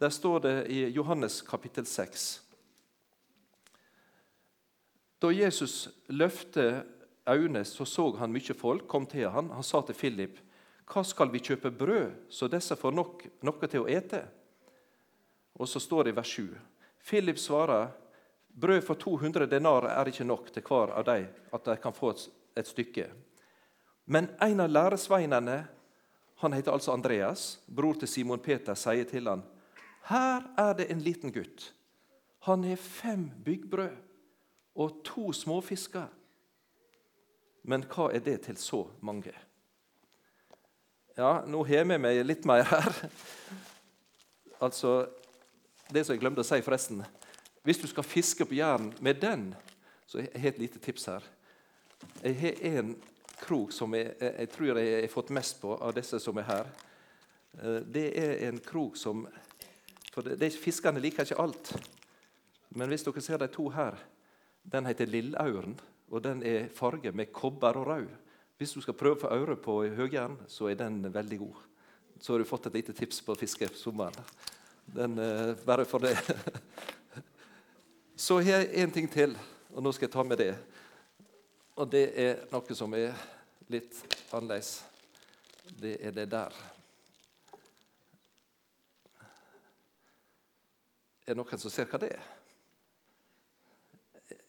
Der 0.00 0.08
står 0.08 0.38
det 0.40 0.54
i 0.72 0.86
Johannes 0.88 1.42
kapittel 1.44 1.84
6. 1.86 2.40
Da 5.20 5.28
Jesus 5.28 5.88
løfte 6.08 6.84
øynene, 7.28 7.64
så 7.64 7.84
så 7.84 8.06
han 8.16 8.32
mye 8.32 8.54
folk 8.56 8.86
kom 8.88 9.06
til 9.06 9.28
han. 9.28 9.50
Han 9.50 9.62
sa 9.62 9.82
til 9.84 9.94
Philip 9.94 10.38
hva 10.90 11.04
skal 11.06 11.30
vi 11.30 11.38
kjøpe 11.38 11.70
brød, 11.70 12.14
så 12.28 12.48
disse 12.50 12.74
får 12.76 12.94
nok, 12.96 13.22
noe 13.46 13.68
til 13.70 13.84
å 13.84 13.90
ete? 13.90 14.24
Og 15.54 15.68
så 15.68 15.78
står 15.78 16.08
det 16.08 16.14
i 16.14 16.16
vers 16.16 16.32
7. 16.34 16.56
Philip 17.06 17.38
svarer, 17.38 17.92
brød 18.60 18.82
for 18.84 18.94
200 19.00 19.46
denar 19.50 19.88
er 19.88 20.10
ikke 20.10 20.26
nok 20.28 20.50
til 20.52 20.64
hver 20.66 20.92
av 20.98 21.06
dem 21.08 21.28
at 21.52 21.64
de 21.64 21.76
kan 21.80 21.96
få 21.96 22.12
et, 22.12 22.66
stykke. 22.66 23.06
Men 24.04 24.28
en 24.42 24.60
av 24.60 24.68
læresveinene, 24.68 25.56
han 26.42 26.52
heter 26.52 26.72
altså 26.72 26.92
Andreas, 26.92 27.60
bror 27.66 27.96
til 27.96 28.08
Simon 28.08 28.42
Peter, 28.42 28.76
sier 28.76 29.06
til 29.08 29.28
han, 29.30 29.44
her 30.10 30.44
er 30.58 30.74
det 30.76 30.90
en 30.90 31.00
liten 31.00 31.32
gutt. 31.32 31.70
Han 32.48 32.64
har 32.64 32.80
fem 32.80 33.30
byggbrød 33.44 33.96
og 34.80 35.00
to 35.04 35.32
småfisker. 35.32 36.08
Men 37.62 37.84
hva 37.88 38.10
er 38.12 38.24
det 38.24 38.40
til 38.46 38.56
så 38.60 38.82
mange? 39.04 39.32
Ja, 41.16 41.40
nå 41.46 41.64
har 41.68 41.84
vi 41.84 41.98
med 42.00 42.20
litt 42.26 42.46
mer 42.48 42.64
her. 42.64 42.92
Altså, 44.60 45.08
Det 45.90 46.04
som 46.06 46.14
jeg 46.14 46.20
glemte 46.22 46.44
å 46.44 46.46
si, 46.46 46.60
forresten 46.62 47.00
Hvis 47.62 47.78
du 47.78 47.86
skal 47.86 48.06
fiske 48.06 48.46
på 48.48 48.56
jern 48.56 48.92
med 49.00 49.20
den, 49.20 49.50
så 50.06 50.18
jeg 50.18 50.30
har 50.40 50.48
et 50.48 50.58
lite 50.58 50.78
tips 50.78 51.04
her. 51.10 51.24
Jeg 52.24 52.36
har 52.40 52.62
en 52.78 52.94
krok 53.40 53.72
som 53.72 53.94
jeg, 53.94 54.14
jeg 54.20 54.48
tror 54.52 54.78
jeg 54.78 55.02
har 55.02 55.12
fått 55.12 55.32
mest 55.36 55.60
på 55.60 55.74
av 55.76 55.92
disse 55.96 56.20
som 56.22 56.38
er 56.40 56.48
her. 56.48 56.70
Eh, 57.60 57.80
det 57.84 58.06
er 58.18 58.48
en 58.48 58.60
krok 58.64 58.96
som 58.96 59.26
For 60.10 60.26
det, 60.26 60.40
det, 60.40 60.50
Fiskerne 60.58 61.00
liker 61.00 61.22
ikke 61.22 61.42
alt. 61.42 61.72
Men 62.74 62.90
hvis 62.90 63.04
dere 63.06 63.22
ser 63.22 63.38
de 63.38 63.46
to 63.50 63.68
her 63.70 63.98
Den 64.62 64.86
heter 64.86 65.06
Lillauren, 65.06 65.76
og 66.10 66.22
den 66.22 66.42
er 66.42 66.68
farget 66.74 67.14
med 67.14 67.32
kobber 67.32 67.78
og 67.78 67.86
rød. 67.86 68.08
Hvis 68.58 68.74
du 68.76 68.80
skal 68.84 68.94
prøve 68.94 69.16
å 69.16 69.20
få 69.22 69.30
øre 69.32 69.56
på 69.56 69.76
høgjern, 69.96 70.36
så 70.48 70.68
er 70.68 70.76
den 70.76 71.00
veldig 71.14 71.38
god. 71.38 71.60
Så 72.20 72.34
har 72.34 72.42
du 72.42 72.44
fått 72.44 72.66
et 72.68 72.76
lite 72.76 72.92
tips 72.92 73.22
på 73.24 73.32
å 73.32 73.38
fiske 73.40 73.70
sommeren. 73.72 74.26
Den, 74.84 75.16
uh, 75.16 75.56
bare 75.64 75.86
for 75.88 76.04
det. 76.04 76.12
så 78.20 78.36
har 78.40 78.60
jeg 78.60 78.82
en 78.82 78.90
ting 78.92 79.06
til, 79.08 79.32
og 79.72 79.80
nå 79.80 79.92
skal 79.96 80.04
jeg 80.04 80.12
ta 80.12 80.22
med 80.26 80.36
det. 80.36 80.52
Og 81.80 81.88
det 81.88 82.02
er 82.20 82.42
noe 82.50 82.76
som 82.76 82.92
er 82.98 83.16
litt 83.72 83.96
annerledes. 84.36 84.82
Det 85.80 85.94
er 86.04 86.12
det 86.12 86.26
der. 86.28 86.58
Er 91.24 91.32
det 91.32 91.38
noen 91.40 91.64
som 91.64 91.72
ser 91.72 91.88
hva 91.88 92.02
det 92.02 92.12
er? 92.18 92.28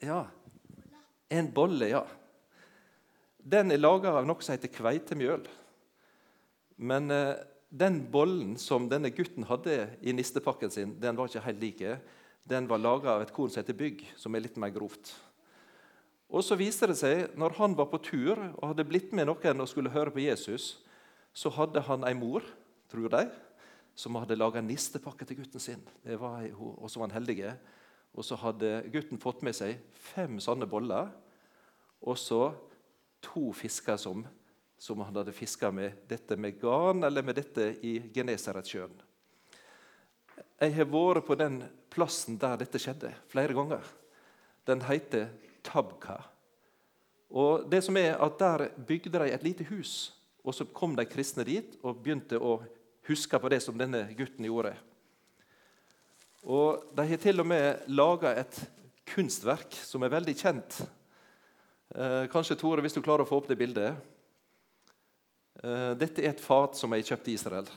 Ja. 0.03 0.21
En 1.31 1.47
bolle, 1.55 1.93
ja. 1.93 2.03
Den 3.39 3.71
er 3.71 3.79
laga 3.79 4.17
av 4.17 4.27
noe 4.27 4.43
som 4.43 4.57
heter 4.57 4.73
kveitemjøl. 4.73 5.47
Men 6.91 7.07
eh, 7.13 7.37
den 7.71 8.03
bollen 8.11 8.57
som 8.59 8.91
denne 8.91 9.15
gutten 9.15 9.47
hadde 9.47 9.85
i 10.03 10.11
nistepakken 10.11 10.73
sin, 10.73 10.97
den 10.99 11.15
var 11.15 11.31
ikke 11.31 11.47
helt 11.47 11.63
like. 11.63 12.01
Den 12.47 12.67
var 12.69 12.81
laga 12.81 13.15
av 13.15 13.25
et 13.25 13.33
korn 13.33 13.51
som 13.51 13.61
heter 13.61 13.77
bygg, 13.77 14.05
som 14.17 14.33
er 14.35 14.43
litt 14.45 14.57
mer 14.59 14.73
grovt. 14.73 15.13
Og 16.31 16.43
så 16.47 16.55
viste 16.55 16.87
det 16.87 16.95
seg, 16.99 17.35
når 17.35 17.57
han 17.57 17.75
var 17.75 17.89
på 17.91 17.99
tur 18.07 18.39
og 18.39 18.69
hadde 18.69 18.87
blitt 18.87 19.11
med 19.15 19.27
noen 19.27 19.63
og 19.63 19.69
skulle 19.69 19.91
høre 19.91 20.13
på 20.15 20.23
Jesus, 20.23 20.77
så 21.35 21.51
hadde 21.53 21.83
han 21.87 22.05
ei 22.07 22.15
mor, 22.15 22.45
tror 22.91 23.11
de, 23.11 23.25
som 23.95 24.15
hadde 24.15 24.39
laga 24.39 24.63
nistepakke 24.63 25.27
til 25.27 25.41
gutten 25.41 25.63
sin. 25.63 25.83
Det 26.03 26.17
var, 26.19 26.47
og 26.55 26.87
så 26.89 27.01
var 27.01 27.09
han 27.09 27.17
heldige. 27.19 27.51
Og 28.15 28.25
så 28.27 28.39
hadde 28.39 28.81
gutten 28.91 29.19
fått 29.21 29.43
med 29.43 29.55
seg 29.55 29.79
fem 30.11 30.39
sånne 30.43 30.67
boller. 30.71 31.11
Og 32.01 32.17
så 32.19 32.41
to 33.23 33.51
fisker 33.55 33.99
som, 33.99 34.23
som 34.81 35.03
han 35.03 35.19
hadde 35.19 35.35
fiska 35.35 35.69
med 35.71 35.99
dette 36.09 36.35
med 36.39 36.57
garn 36.63 37.03
eller 37.07 37.23
med 37.27 37.37
dette 37.37 37.73
i 37.85 37.97
Genesaretsjøen. 38.15 38.95
Jeg 40.61 40.75
har 40.75 40.89
vært 40.89 41.27
på 41.27 41.37
den 41.37 41.61
plassen 41.91 42.39
der 42.39 42.59
dette 42.61 42.79
skjedde, 42.81 43.13
flere 43.31 43.55
ganger. 43.57 43.85
Den 44.67 44.83
heter 44.87 45.29
Tabka. 45.65 46.19
Og 47.31 47.67
det 47.71 47.83
som 47.85 47.97
er 47.97 48.17
at 48.19 48.39
Der 48.39 48.69
bygde 48.75 49.19
de 49.19 49.31
et 49.31 49.43
lite 49.43 49.63
hus, 49.69 50.13
og 50.43 50.55
så 50.55 50.65
kom 50.65 50.95
de 50.95 51.05
kristne 51.05 51.43
dit 51.43 51.77
og 51.83 52.01
begynte 52.03 52.39
å 52.39 52.61
huske 53.07 53.39
på 53.39 53.49
det 53.49 53.61
som 53.63 53.77
denne 53.77 54.07
gutten 54.17 54.45
gjorde. 54.45 54.73
Og 56.43 56.83
De 56.95 57.05
har 57.07 57.17
til 57.17 57.39
og 57.39 57.47
med 57.47 57.83
laga 57.87 58.33
et 58.35 58.63
kunstverk 59.05 59.75
som 59.85 60.03
er 60.03 60.15
veldig 60.15 60.35
kjent 60.35 60.81
Eh, 61.95 62.27
kanskje, 62.31 62.55
Tore, 62.55 62.79
hvis 62.79 62.93
du 62.95 63.01
klarer 63.03 63.25
å 63.25 63.27
få 63.27 63.41
opp 63.41 63.49
det 63.49 63.57
bildet. 63.59 63.97
Eh, 65.59 65.91
dette 65.99 66.23
er 66.23 66.29
et 66.31 66.43
fat 66.43 66.77
som 66.79 66.93
jeg 66.95 67.09
kjøpte 67.09 67.27
i 67.27 67.35
Israel. 67.35 67.67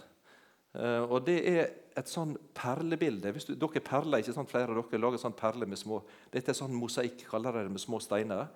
Eh, 0.75 1.03
og 1.03 1.25
Det 1.27 1.39
er 1.51 1.73
et 1.99 2.11
sånn 2.11 2.35
perlebilde. 2.57 3.31
Hvis 3.35 3.47
du, 3.49 3.55
dere 3.59 3.83
perler, 3.85 4.23
ikke 4.23 4.35
sant? 4.35 4.51
Flere 4.51 4.73
av 4.73 4.81
dere 4.81 5.01
lager 5.03 5.21
sånn 5.23 5.37
perle 5.39 5.67
med 5.69 5.79
små 5.79 6.01
Dette 6.33 6.51
er 6.53 6.59
sånn 6.59 6.75
mosaikk, 6.75 7.27
kaller 7.31 7.61
det 7.61 7.73
med 7.73 7.83
små 7.83 8.01
steiner. 8.03 8.49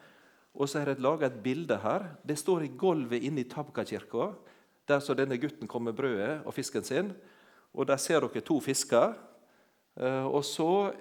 Og 0.59 0.67
så 0.71 0.81
er 0.81 0.91
det 0.91 1.05
laga 1.05 1.29
et 1.29 1.41
bilde 1.43 1.79
her. 1.83 2.09
Det 2.27 2.39
står 2.41 2.67
i 2.67 2.73
gulvet 2.79 3.23
inne 3.23 3.45
i 3.45 3.49
Tabka-kirka, 3.49 4.33
der 4.89 5.03
så 5.05 5.15
denne 5.15 5.39
gutten 5.39 5.69
kom 5.71 5.85
med 5.87 5.97
brødet 5.99 6.41
og 6.49 6.55
fisken 6.57 6.87
sin. 6.87 7.13
Og 7.75 7.87
Der 7.87 8.01
ser 8.01 8.25
dere 8.25 8.41
to 8.41 8.59
fisker. 8.61 9.15
Og 9.99 10.45
så 10.47 10.95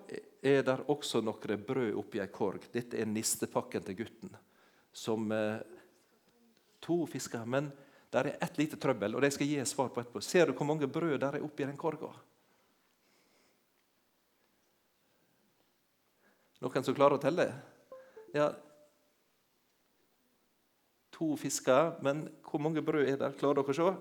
er 0.44 0.64
det 0.66 0.78
også 0.88 1.22
noen 1.22 1.64
brød 1.66 1.96
oppi 1.98 2.20
ei 2.20 2.28
korg. 2.28 2.68
Dette 2.74 3.00
er 3.00 3.10
nistepakken 3.10 3.86
til 3.86 3.98
gutten 4.04 4.36
som 4.98 5.32
eh, 5.32 5.62
to 6.82 7.06
fisker. 7.06 7.46
Men 7.46 7.72
Der 8.10 8.24
er 8.28 8.38
ett 8.42 8.58
lite 8.58 8.78
trøbbel, 8.80 9.16
og 9.16 9.22
det 9.22 9.34
skal 9.34 9.48
jeg 9.48 9.60
gi 9.60 9.66
svar 9.68 9.90
på 9.92 10.00
etterpå. 10.00 10.22
Ser 10.24 10.48
du 10.48 10.54
hvor 10.56 10.66
mange 10.66 10.88
brød 10.88 11.20
der 11.20 11.36
er 11.36 11.44
oppi 11.44 11.66
den 11.68 11.76
korga? 11.78 12.08
Noen 16.64 16.86
som 16.86 16.96
klarer 16.98 17.18
å 17.18 17.22
telle? 17.22 17.52
Ja, 18.34 18.52
To 21.18 21.34
fisker, 21.34 21.96
men 22.06 22.28
hvor 22.46 22.62
mange 22.62 22.82
brød 22.86 23.08
er 23.10 23.16
der? 23.18 23.34
Klarer 23.40 23.58
dere 23.58 23.74
å 23.74 23.78
se? 23.78 23.94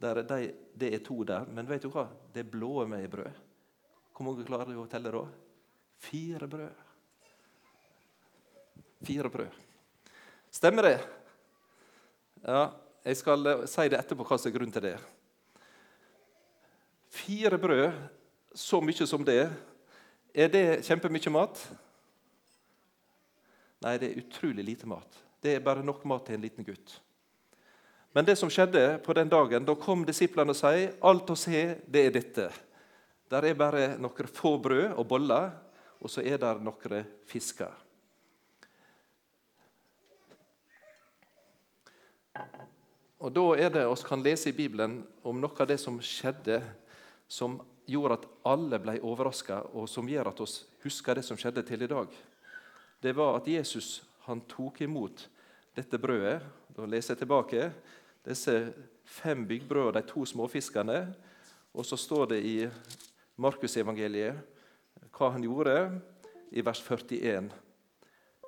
Der 0.00 0.18
er 0.18 0.26
de, 0.26 0.48
det 0.80 0.88
er 0.96 1.04
to 1.06 1.20
der, 1.28 1.46
men 1.54 1.68
vet 1.68 1.84
du 1.84 1.90
hva? 1.92 2.08
Det 2.34 2.42
er 2.42 2.50
blå 2.50 2.82
med 2.90 3.04
i 3.04 3.12
brød. 3.12 3.38
Hvor 4.16 4.26
mange 4.26 4.46
klarer 4.48 4.74
å 4.74 4.88
telle 4.90 5.12
da? 5.14 5.22
Fire 6.02 6.48
brød. 6.50 6.82
Fire 9.06 9.30
brød. 9.30 9.62
Stemmer 10.50 10.88
det? 10.88 10.98
Ja, 12.42 12.64
jeg 13.06 13.22
skal 13.22 13.52
si 13.70 13.86
det 13.92 14.00
etterpå 14.00 14.26
hva 14.26 14.40
som 14.40 14.50
er 14.50 14.56
grunnen 14.56 14.74
til 14.74 14.88
det. 14.88 14.96
Fire 17.10 17.58
brød, 17.58 17.92
så 18.54 18.80
mye 18.82 19.06
som 19.06 19.24
det, 19.26 19.50
er 20.34 20.50
det 20.50 20.64
kjempemye 20.86 21.32
mat? 21.34 21.58
Nei, 23.82 23.96
det 23.98 24.10
er 24.10 24.20
utrolig 24.20 24.64
lite 24.64 24.88
mat. 24.90 25.18
Det 25.40 25.56
er 25.56 25.64
bare 25.64 25.82
nok 25.82 26.04
mat 26.06 26.26
til 26.28 26.36
en 26.36 26.44
liten 26.44 26.66
gutt. 26.66 26.98
Men 28.12 28.26
det 28.26 28.36
som 28.38 28.50
skjedde 28.50 28.98
på 29.04 29.14
den 29.16 29.30
dagen, 29.30 29.64
da 29.66 29.74
kom 29.78 30.02
disiplene 30.06 30.54
og 30.54 30.58
sa 30.58 30.72
alt 30.74 31.30
å 31.30 31.38
se, 31.38 31.62
det 31.86 32.06
er 32.06 32.14
dette. 32.14 32.48
Der 33.30 33.46
er 33.46 33.58
bare 33.58 33.84
noen 34.02 34.30
få 34.30 34.56
brød 34.62 34.96
og 34.98 35.06
boller, 35.08 35.52
og 36.00 36.10
så 36.10 36.24
er 36.26 36.40
det 36.42 36.56
noen 36.64 37.06
fisker. 37.30 37.70
Og 43.20 43.32
Da 43.32 43.46
er 43.60 43.70
det 43.70 43.84
vi 43.84 44.08
kan 44.08 44.22
lese 44.22 44.48
i 44.48 44.56
Bibelen 44.56 45.02
om 45.22 45.40
noe 45.40 45.52
av 45.60 45.68
det 45.68 45.76
som 45.78 45.98
skjedde, 46.00 46.62
som 47.30 47.60
gjorde 47.90 48.18
at 48.18 48.26
alle 48.50 48.78
ble 48.82 48.96
overraska, 49.06 49.62
og 49.74 49.88
som 49.90 50.08
gjør 50.10 50.32
at 50.32 50.42
vi 50.42 50.48
husker 50.84 51.18
det 51.18 51.24
som 51.26 51.38
skjedde 51.38 51.62
til 51.66 51.86
i 51.86 51.90
dag. 51.90 52.10
Det 53.00 53.14
var 53.16 53.38
at 53.38 53.48
Jesus 53.48 54.02
han 54.26 54.42
tok 54.50 54.82
imot 54.84 55.24
dette 55.76 55.98
brødet. 55.98 56.42
Da 56.76 56.86
leser 56.86 57.14
jeg 57.14 57.22
tilbake. 57.22 57.70
Disse 58.26 58.54
fem 59.06 59.46
byggbrød 59.48 59.88
og 59.88 59.96
de 59.96 60.02
to 60.06 60.24
småfiskene. 60.28 61.00
Og 61.74 61.86
så 61.86 61.96
står 61.96 62.34
det 62.34 62.40
i 62.44 62.56
Markusevangeliet 63.40 64.38
hva 65.16 65.30
han 65.32 65.44
gjorde, 65.44 65.74
i 66.50 66.62
vers 66.66 66.80
41. 66.82 67.50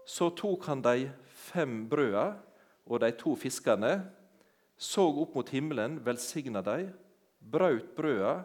Så 0.07 0.29
tok 0.37 0.67
han 0.67 0.83
de 0.85 1.07
fem 1.31 1.85
brødene 1.89 2.41
og 2.87 3.01
de 3.03 3.12
to 3.15 3.35
fiskene 3.39 3.93
så 4.83 5.05
opp 5.23 5.37
mot 5.37 5.51
himmelen, 5.55 6.01
velsigna 6.03 6.62
dem, 6.67 6.89
brøt 7.39 7.93
brøda, 7.97 8.43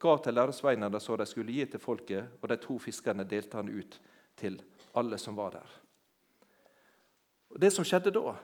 ga 0.00 0.16
til 0.18 0.36
læresveinene 0.36 1.00
så 1.00 1.16
de 1.20 1.26
skulle 1.28 1.52
gi 1.52 1.66
til 1.68 1.82
folket, 1.82 2.38
og 2.40 2.48
de 2.48 2.56
to 2.60 2.78
fiskene 2.80 3.26
delte 3.28 3.60
han 3.60 3.68
ut 3.68 3.98
til 4.40 4.56
alle 4.96 5.18
som 5.20 5.36
var 5.36 5.58
der. 5.58 5.76
Og 7.50 7.60
det 7.60 7.72
som 7.74 7.84
skjedde 7.84 8.12
da, 8.14 8.34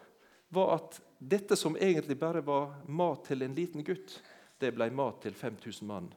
var 0.52 0.74
at 0.76 1.00
dette 1.18 1.56
som 1.56 1.78
egentlig 1.80 2.18
bare 2.20 2.42
var 2.44 2.82
mat 2.86 3.24
til 3.26 3.42
en 3.42 3.54
liten 3.56 3.84
gutt, 3.86 4.20
det 4.60 4.72
ble 4.74 4.90
mat 4.94 5.20
til 5.22 5.34
5000 5.34 5.88
mann. 5.88 6.10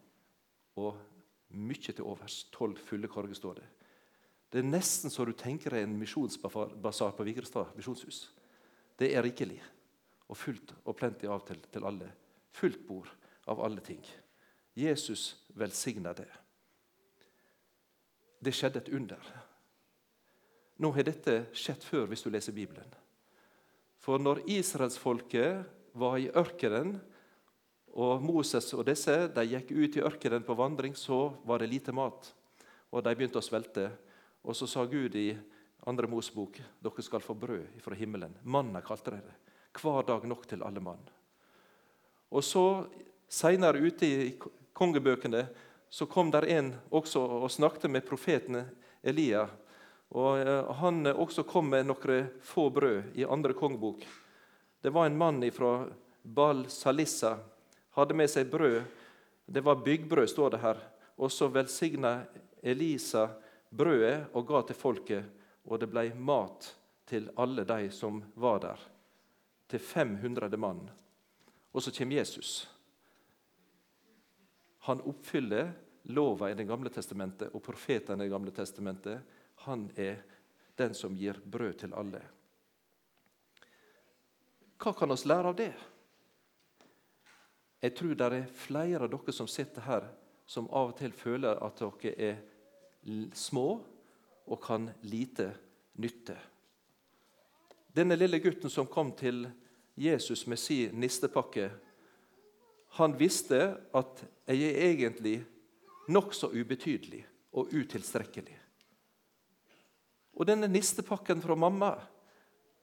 Og 0.79 0.97
mye 1.49 1.93
til 1.93 2.05
overs. 2.05 2.43
Tolv 2.53 2.77
fulle 2.85 3.09
korger, 3.09 3.33
står 3.35 3.59
det. 3.59 3.67
Det 4.49 4.61
er 4.61 4.69
nesten 4.69 5.13
så 5.13 5.25
du 5.25 5.33
tenker 5.37 5.73
deg 5.75 5.85
en 5.85 5.97
misjonsbasar 5.99 7.13
på 7.17 7.25
Vigrestad 7.27 7.75
misjonshus. 7.77 8.29
Det 8.97 9.11
er 9.13 9.23
rikelig 9.23 9.59
og 10.29 10.37
fullt 10.37 10.73
og 10.83 10.95
plenty 10.97 11.29
av 11.29 11.45
til, 11.45 11.61
til 11.69 11.85
alle. 11.85 12.09
Fullt 12.57 12.81
bord 12.87 13.11
av 13.49 13.61
alle 13.65 13.83
ting. 13.85 14.01
Jesus 14.79 15.35
velsigna 15.59 16.13
det. 16.13 16.29
Det 18.39 18.53
skjedde 18.55 18.79
et 18.79 18.91
under. 18.95 19.29
Nå 20.79 20.91
har 20.95 21.07
dette 21.07 21.41
skjedd 21.51 21.83
før, 21.83 22.05
hvis 22.07 22.23
du 22.23 22.29
leser 22.31 22.55
Bibelen. 22.55 22.87
For 23.99 24.21
når 24.21 24.45
israelsfolket 24.47 25.65
var 25.99 26.15
i 26.21 26.29
ørkenen, 26.31 26.95
og 27.99 28.21
Moses 28.23 28.69
og 28.77 28.85
disse 28.87 29.15
de 29.33 29.43
gikk 29.49 29.73
ut 29.73 29.97
i 29.97 30.03
ørkenen 30.05 30.45
på 30.45 30.55
vandring, 30.55 30.95
så 30.95 31.33
var 31.43 31.59
det 31.59 31.71
lite 31.71 31.91
mat. 31.91 32.29
Og 32.93 33.03
de 33.03 33.15
begynte 33.17 33.41
å 33.41 33.43
svelte. 33.43 33.89
Og 34.45 34.55
så 34.55 34.69
sa 34.69 34.85
Gud 34.87 35.17
i 35.19 35.33
andre 35.89 36.07
Mosebok 36.07 36.61
dere 36.79 37.03
skal 37.03 37.25
få 37.25 37.35
brød 37.35 37.81
fra 37.83 37.97
himmelen. 37.97 38.37
Manna 38.43 38.79
kalte 38.85 39.17
de 39.17 39.23
det 39.25 39.37
hver 39.79 40.03
dag 40.03 40.25
nok 40.27 40.47
til 40.49 40.63
alle 40.65 40.81
mann. 40.83 41.01
Og 42.29 42.43
så 42.43 42.63
Seinere 43.29 43.77
ute 43.77 44.07
i 44.09 44.29
kongebøkene 44.79 45.43
så 45.89 46.05
kom 46.05 46.31
der 46.31 46.45
en 46.47 46.73
også 46.89 47.21
og 47.21 47.51
snakket 47.51 47.89
med 47.91 48.05
profeten 48.07 48.61
Elia. 49.01 49.47
Og 50.09 50.39
eh, 50.39 50.71
Han 50.81 51.07
også 51.07 51.43
kom 51.43 51.69
med 51.69 51.89
noen 51.89 52.29
få 52.41 52.69
brød 52.73 53.17
i 53.17 53.25
andre 53.25 53.53
kongebok. 53.53 54.05
Det 54.81 54.93
var 54.93 55.05
en 55.05 55.17
mann 55.17 55.43
fra 55.51 55.87
Bal 56.23 56.69
Salissa. 56.69 57.37
Hadde 57.97 58.15
med 58.15 58.29
seg 58.29 58.51
brød. 58.51 58.81
Det 59.45 59.61
var 59.65 59.81
byggbrød, 59.83 60.29
står 60.29 60.55
det 60.55 60.61
her. 60.63 60.77
Og 61.17 61.31
så 61.31 61.49
velsigna 61.51 62.21
Elisa 62.61 63.27
brødet 63.69 64.29
og 64.33 64.47
ga 64.47 64.61
til 64.67 64.77
folket, 64.77 65.25
og 65.65 65.81
det 65.81 65.89
ble 65.91 66.09
mat 66.15 66.69
til 67.09 67.29
alle 67.37 67.65
de 67.67 67.89
som 67.91 68.21
var 68.35 68.61
der 68.63 68.79
til 69.69 69.79
500 69.79 70.57
mann. 70.57 70.89
Og 71.73 71.83
så 71.83 71.91
kommer 71.93 72.15
Jesus. 72.15 72.67
Han 74.89 75.01
oppfyller 75.01 75.71
lova 76.09 76.51
i 76.51 76.53
Det 76.57 76.63
gamle 76.65 76.89
testamentet 76.89 77.53
og 77.53 77.61
profetene 77.61 78.23
i 78.23 78.25
Det 78.25 78.33
gamle 78.33 78.51
testamentet. 78.51 79.21
Han 79.69 79.83
er 79.93 80.23
den 80.81 80.95
som 80.97 81.13
gir 81.13 81.37
brød 81.45 81.75
til 81.83 81.93
alle. 81.93 82.23
Hva 84.81 84.93
kan 84.97 85.13
oss 85.13 85.27
lære 85.29 85.51
av 85.51 85.57
det? 85.59 85.73
Jeg 87.85 87.93
tror 87.99 88.15
det 88.17 88.29
er 88.33 88.47
flere 88.63 89.05
av 89.05 89.11
dere 89.13 89.35
som 89.35 89.47
sitter 89.47 89.85
her, 89.85 90.07
som 90.49 90.71
av 90.73 90.89
og 90.89 90.97
til 90.97 91.13
føler 91.13 91.61
at 91.61 91.83
dere 91.85 92.15
er 92.31 92.41
små 93.37 93.67
og 94.49 94.61
kan 94.63 94.89
lite 95.05 95.51
nytte. 96.01 96.39
Denne 97.93 98.17
lille 98.17 98.41
gutten 98.41 98.73
som 98.73 98.89
kom 98.89 99.13
til 99.13 99.45
Jesus 99.93 100.47
med 100.47 100.57
sin 100.57 100.97
nistepakke, 100.97 101.69
han 102.97 103.13
visste 103.17 103.59
at 103.93 104.23
jeg 104.49 104.71
er 104.71 104.87
egentlig 104.89 105.35
nokså 106.09 106.49
ubetydelig 106.53 107.21
og 107.53 107.73
utilstrekkelig. 107.73 108.55
Og 110.39 110.47
denne 110.47 110.69
nistepakken 110.71 111.41
fra 111.43 111.55
mamma 111.55 111.93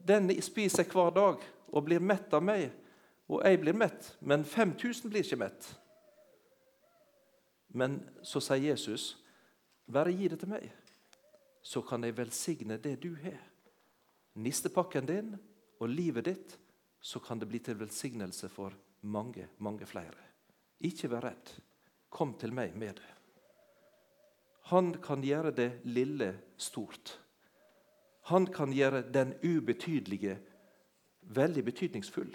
den 0.07 0.31
spiser 0.42 0.85
jeg 0.85 0.92
hver 0.92 1.11
dag 1.14 1.42
og 1.73 1.85
blir 1.87 2.03
mett 2.03 2.35
av 2.37 2.45
meg. 2.45 2.69
Og 3.27 3.42
jeg 3.42 3.59
blir 3.59 3.75
mett, 3.75 4.12
men 4.21 4.45
5000 4.47 5.11
blir 5.11 5.25
ikke 5.25 5.40
mett. 5.40 5.66
Men 7.75 7.99
så 8.23 8.40
sier 8.40 8.71
Jesus, 8.71 9.16
'Bare 9.87 10.12
gi 10.12 10.29
det 10.29 10.38
til 10.40 10.49
meg, 10.49 10.71
så 11.62 11.83
kan 11.83 12.05
jeg 12.05 12.16
velsigne 12.16 12.79
det 12.79 13.03
du 13.03 13.14
har.' 13.14 13.51
Nistepakken 14.35 15.07
din 15.07 15.37
og 15.81 15.88
livet 15.88 16.25
ditt 16.25 16.59
så 17.01 17.19
kan 17.19 17.38
det 17.38 17.49
bli 17.49 17.59
til 17.59 17.79
velsignelse 17.79 18.49
for 18.49 18.73
mange, 19.02 19.48
mange 19.59 19.87
flere. 19.87 20.18
Ikke 20.80 21.11
vær 21.11 21.28
redd. 21.30 21.52
Kom 22.11 22.35
til 22.40 22.52
meg 22.54 22.76
med 22.76 22.96
det. 23.00 23.12
Han 24.70 24.94
kan 25.02 25.22
gjøre 25.22 25.52
det 25.54 25.70
lille 25.85 26.32
stort. 26.59 27.18
Han 28.30 28.48
kan 28.50 28.72
gjøre 28.74 29.04
den 29.14 29.37
ubetydelige 29.44 30.38
veldig 31.20 31.64
betydningsfull. 31.64 32.32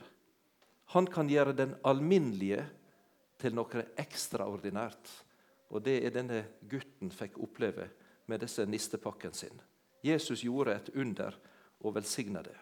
Han 0.96 1.08
kan 1.08 1.30
gjøre 1.30 1.56
den 1.56 1.76
alminnelige 1.84 2.64
til 3.40 3.56
noe 3.56 3.84
ekstraordinært. 4.00 5.12
Og 5.72 5.84
Det 5.84 5.98
er 6.06 6.12
denne 6.12 6.44
gutten 6.70 7.12
fikk 7.12 7.40
oppleve 7.40 7.90
med 8.28 8.40
disse 8.40 8.66
nistepakken 8.66 9.34
sin. 9.34 9.62
Jesus 10.04 10.44
gjorde 10.44 10.76
et 10.76 10.90
under 10.96 11.36
og 11.82 11.96
velsigna 11.96 12.42
det. 12.42 12.58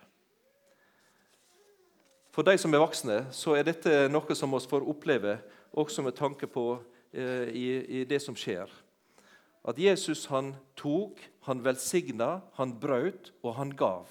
For 2.39 2.47
de 2.47 2.55
som 2.55 2.71
er 2.71 2.79
voksne, 2.79 3.15
så 3.35 3.57
er 3.59 3.65
dette 3.67 3.91
noe 4.07 4.35
som 4.37 4.53
vi 4.55 4.59
får 4.71 4.85
oppleve 4.87 5.33
også 5.75 6.05
med 6.05 6.15
tanke 6.15 6.47
på 6.47 6.61
eh, 7.11 7.49
i, 7.51 7.65
i, 7.83 8.03
det 8.07 8.21
som 8.23 8.37
skjer. 8.39 8.71
At 9.67 9.81
Jesus 9.83 10.21
han 10.31 10.53
tok, 10.79 11.19
han 11.49 11.59
velsigna, 11.65 12.29
han 12.55 12.77
brøt, 12.79 13.33
og 13.43 13.57
han 13.57 13.75
gav. 13.75 14.07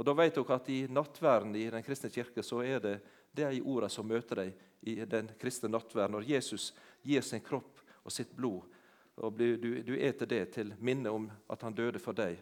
Og 0.00 0.08
da 0.08 0.16
vet 0.16 0.40
dere 0.40 0.56
at 0.56 0.72
I 0.72 0.78
nattverden 0.88 1.52
i 1.60 1.66
Den 1.68 1.84
kristne 1.84 2.08
kirke 2.08 2.40
så 2.40 2.62
er 2.64 2.80
det 2.80 2.94
det 3.36 3.44
er 3.44 3.60
ordene 3.60 3.92
som 3.92 4.08
møter 4.08 4.46
deg 4.46 4.64
i 4.80 4.96
den 5.04 5.28
kristne 5.36 5.68
nattverden. 5.68 6.16
Når 6.16 6.32
Jesus 6.32 6.72
gir 7.04 7.20
sin 7.20 7.44
kropp 7.44 7.84
og 8.00 8.16
sitt 8.16 8.32
blod, 8.32 8.64
og 9.20 9.36
du, 9.36 9.82
du 9.84 9.94
eter 10.00 10.24
det 10.24 10.46
til 10.56 10.72
minne 10.80 11.12
om 11.12 11.28
at 11.44 11.60
han 11.68 11.76
døde 11.76 12.00
for 12.00 12.16
deg. 12.16 12.40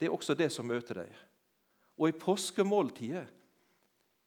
Det 0.00 0.08
er 0.08 0.16
også 0.16 0.32
det 0.32 0.48
som 0.48 0.64
møter 0.64 1.04
deg. 1.04 1.24
Og 2.00 2.08
i 2.08 2.20
påskemåltidet 2.24 3.43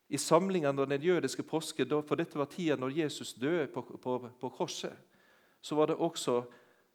i 0.07 0.17
samlingene 0.17 0.85
den 0.87 1.03
jødiske 1.03 1.43
påske, 1.43 1.85
for 1.85 2.15
dette 2.15 2.39
var 2.39 2.47
tida 2.51 2.77
når 2.79 2.95
Jesus 2.95 3.33
døde 3.33 3.67
på, 3.67 3.81
på, 3.81 4.19
på 4.39 4.49
korset, 4.49 4.93
så 5.61 5.75
var 5.75 5.87
det 5.91 5.99
også 5.99 6.43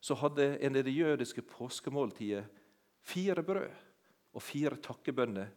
så 0.02 0.16
hadde 0.18 0.56
en 0.58 0.76
av 0.76 0.82
det 0.82 0.90
jødiske 0.96 1.44
påskemåltidet 1.46 2.42
fire 3.06 3.42
brød 3.46 3.70
og 4.34 4.42
fire 4.42 4.78
takkebønner. 4.82 5.52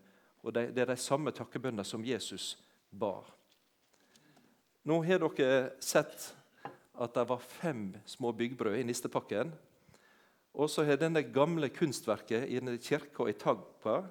Og 0.45 0.53
det, 0.53 0.67
det 0.75 0.83
er 0.83 0.91
de 0.91 1.01
samme 1.01 1.33
takkebønnene 1.33 1.85
som 1.87 2.05
Jesus 2.05 2.51
ba. 2.93 3.23
Nå 4.85 4.99
har 5.07 5.23
dere 5.23 5.71
sett 5.81 6.27
at 6.93 7.15
det 7.15 7.25
var 7.25 7.41
fem 7.41 7.87
små 8.05 8.35
byggbrød 8.37 8.77
i 8.77 8.85
nistepakken. 8.85 9.49
Og 10.53 10.69
så 10.69 10.85
har 10.85 11.01
denne 11.01 11.25
gamle 11.25 11.71
kunstverket 11.73 12.45
i 12.45 12.61
kirka 12.77 13.25
i 13.27 13.33
Tagpa 13.33 14.03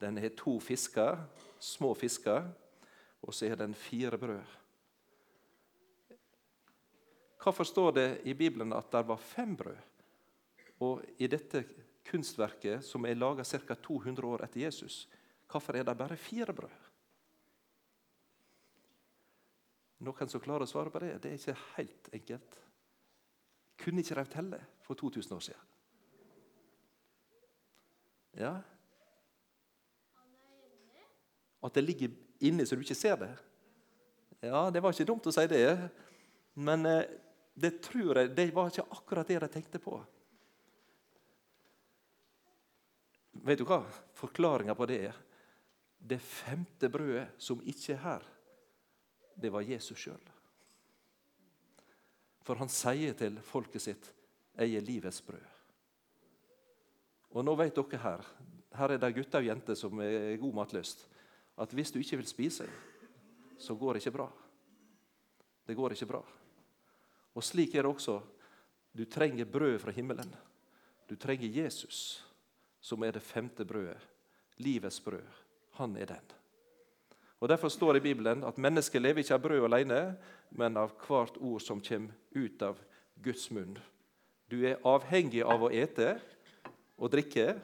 Den 0.00 0.16
har 0.16 0.32
to 0.36 0.58
fisker, 0.60 1.20
små 1.60 1.94
fisker, 1.94 2.48
og 3.22 3.34
så 3.34 3.46
er 3.46 3.58
den 3.60 3.74
fire 3.74 4.18
brød. 4.18 4.56
Hvorfor 7.42 7.64
står 7.64 7.90
det 7.94 8.08
i 8.24 8.34
Bibelen 8.34 8.72
at 8.72 8.90
det 8.92 9.04
var 9.06 9.22
fem 9.22 9.56
brød? 9.56 9.76
Og 10.80 11.04
i 11.18 11.26
dette 11.26 11.64
kunstverket, 12.06 12.84
som 12.84 13.06
er 13.06 13.14
laga 13.14 13.44
ca. 13.44 13.74
200 13.74 14.26
år 14.26 14.44
etter 14.44 14.60
Jesus, 14.60 15.08
hvorfor 15.50 15.76
er 15.76 15.86
det 15.86 15.98
bare 15.98 16.16
fire 16.16 16.52
brød? 16.52 16.82
Noen 20.04 20.28
som 20.28 20.42
klarer 20.42 20.66
å 20.66 20.68
svare 20.68 20.92
på 20.92 21.00
det? 21.00 21.14
Det 21.22 21.30
er 21.30 21.38
ikke 21.38 21.60
helt 21.76 22.08
enkelt. 22.18 22.58
Kunne 23.80 24.02
ikke 24.02 24.18
de 24.18 24.24
telle 24.32 24.60
for 24.84 24.98
2000 24.98 25.36
år 25.36 25.44
siden? 25.46 25.72
Ja? 28.36 28.52
At 31.64 31.74
det 31.74 31.84
ligger 31.84 32.12
inni 32.40 32.66
så 32.66 32.76
du 32.76 32.84
ikke 32.84 32.98
ser 32.98 33.16
det? 33.20 33.30
Ja, 34.44 34.68
det 34.70 34.82
var 34.82 34.94
ikke 34.94 35.08
dumt 35.08 35.26
å 35.28 35.34
si 35.34 35.46
det. 35.50 35.64
Men 36.54 36.86
eh, 36.88 37.08
det 37.54 37.78
tror 37.84 38.20
jeg, 38.20 38.32
det 38.36 38.50
var 38.54 38.70
ikke 38.70 38.86
akkurat 38.98 39.28
det 39.28 39.40
de 39.42 39.48
tenkte 39.52 39.80
på. 39.82 39.98
Vet 43.46 43.60
du 43.60 43.66
hva 43.68 43.82
forklaringa 44.16 44.74
på 44.76 44.88
det 44.88 45.00
er? 45.10 45.18
Det 45.96 46.18
femte 46.22 46.88
brødet 46.92 47.28
som 47.42 47.60
ikke 47.64 47.94
er 47.94 48.02
her, 48.02 48.24
det 49.36 49.50
var 49.52 49.64
Jesus 49.66 50.00
sjøl. 50.00 50.32
For 52.46 52.60
han 52.60 52.70
sier 52.70 53.16
til 53.18 53.40
folket 53.42 53.82
sitt 53.82 54.12
'Jeg 54.56 54.76
er 54.76 54.80
livets 54.80 55.20
brød'. 55.20 55.54
Og 57.36 57.44
nå 57.44 57.54
vet 57.54 57.74
dere 57.74 57.98
her 58.00 58.22
her 58.76 58.92
er 58.92 59.00
det 59.00 59.14
gutter 59.16 59.42
og 59.42 59.48
jenter 59.48 59.78
som 59.78 60.00
er 60.04 60.36
god 60.40 60.56
matlyst, 60.60 61.06
at 61.58 61.72
hvis 61.72 61.92
du 61.92 61.98
ikke 61.98 62.20
vil 62.20 62.28
spise, 62.28 62.66
så 63.58 63.74
går 63.74 63.96
det 63.96 64.04
ikke 64.04 64.16
bra. 64.18 64.26
Det 65.66 65.76
går 65.76 65.96
ikke 65.96 66.08
bra. 66.10 66.22
Og 67.34 67.44
slik 67.44 67.74
er 67.74 67.82
det 67.84 67.92
også. 67.92 68.20
Du 68.96 69.04
trenger 69.04 69.44
brød 69.44 69.78
fra 69.78 69.90
himmelen. 69.90 70.34
Du 71.08 71.16
trenger 71.16 71.48
Jesus, 71.48 72.24
som 72.80 73.02
er 73.02 73.16
det 73.16 73.22
femte 73.22 73.64
brødet. 73.64 74.00
Livets 74.56 75.00
brød. 75.00 75.26
Han 75.76 75.96
er 75.96 76.06
den. 76.06 76.32
Og 77.40 77.48
Derfor 77.48 77.68
står 77.68 77.92
det 77.92 78.00
i 78.00 78.08
Bibelen 78.08 78.44
at 78.44 78.58
mennesket 78.58 79.02
lever 79.02 79.20
ikke 79.20 79.34
av 79.34 79.42
brød 79.44 79.66
alene, 79.68 80.16
men 80.50 80.76
av 80.76 80.94
hvert 81.04 81.36
ord 81.36 81.60
som 81.60 81.82
kommer 81.84 82.14
ut 82.32 82.62
av 82.62 82.80
Guds 83.22 83.50
munn. 83.50 83.76
Du 84.50 84.62
er 84.64 84.80
avhengig 84.86 85.42
av 85.44 85.66
å 85.66 85.70
ete 85.74 86.16
og 86.96 87.10
drikke, 87.12 87.56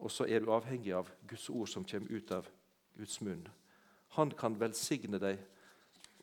og 0.00 0.10
så 0.12 0.26
er 0.26 0.42
du 0.42 0.52
avhengig 0.52 0.92
av 0.96 1.08
Guds 1.28 1.48
ord 1.52 1.68
som 1.68 1.84
kommer 1.84 2.12
ut 2.12 2.32
av 2.32 2.48
Guds 2.96 3.20
munn. 3.20 3.46
Han 4.16 4.32
kan 4.36 4.56
velsigne 4.58 5.20
deg 5.22 5.38